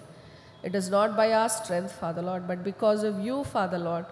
It 0.62 0.74
is 0.74 0.90
not 0.90 1.16
by 1.16 1.32
our 1.32 1.48
strength, 1.48 1.92
Father 1.92 2.20
Lord, 2.20 2.46
but 2.46 2.64
because 2.64 3.04
of 3.04 3.20
you, 3.20 3.44
Father 3.44 3.78
Lord, 3.78 4.06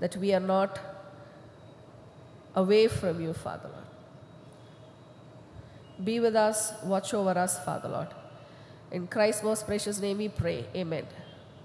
that 0.00 0.16
we 0.16 0.34
are 0.34 0.40
not 0.40 0.78
away 2.56 2.88
from 2.88 3.20
you, 3.20 3.32
Father 3.32 3.68
Lord. 3.68 3.84
Be 6.04 6.20
with 6.20 6.34
us, 6.34 6.72
watch 6.82 7.14
over 7.14 7.30
us, 7.30 7.62
Father 7.64 7.88
Lord. 7.88 8.08
In 8.90 9.06
Christ's 9.06 9.42
most 9.42 9.66
precious 9.66 10.00
name 10.00 10.18
we 10.18 10.28
pray. 10.28 10.66
Amen. 10.74 11.06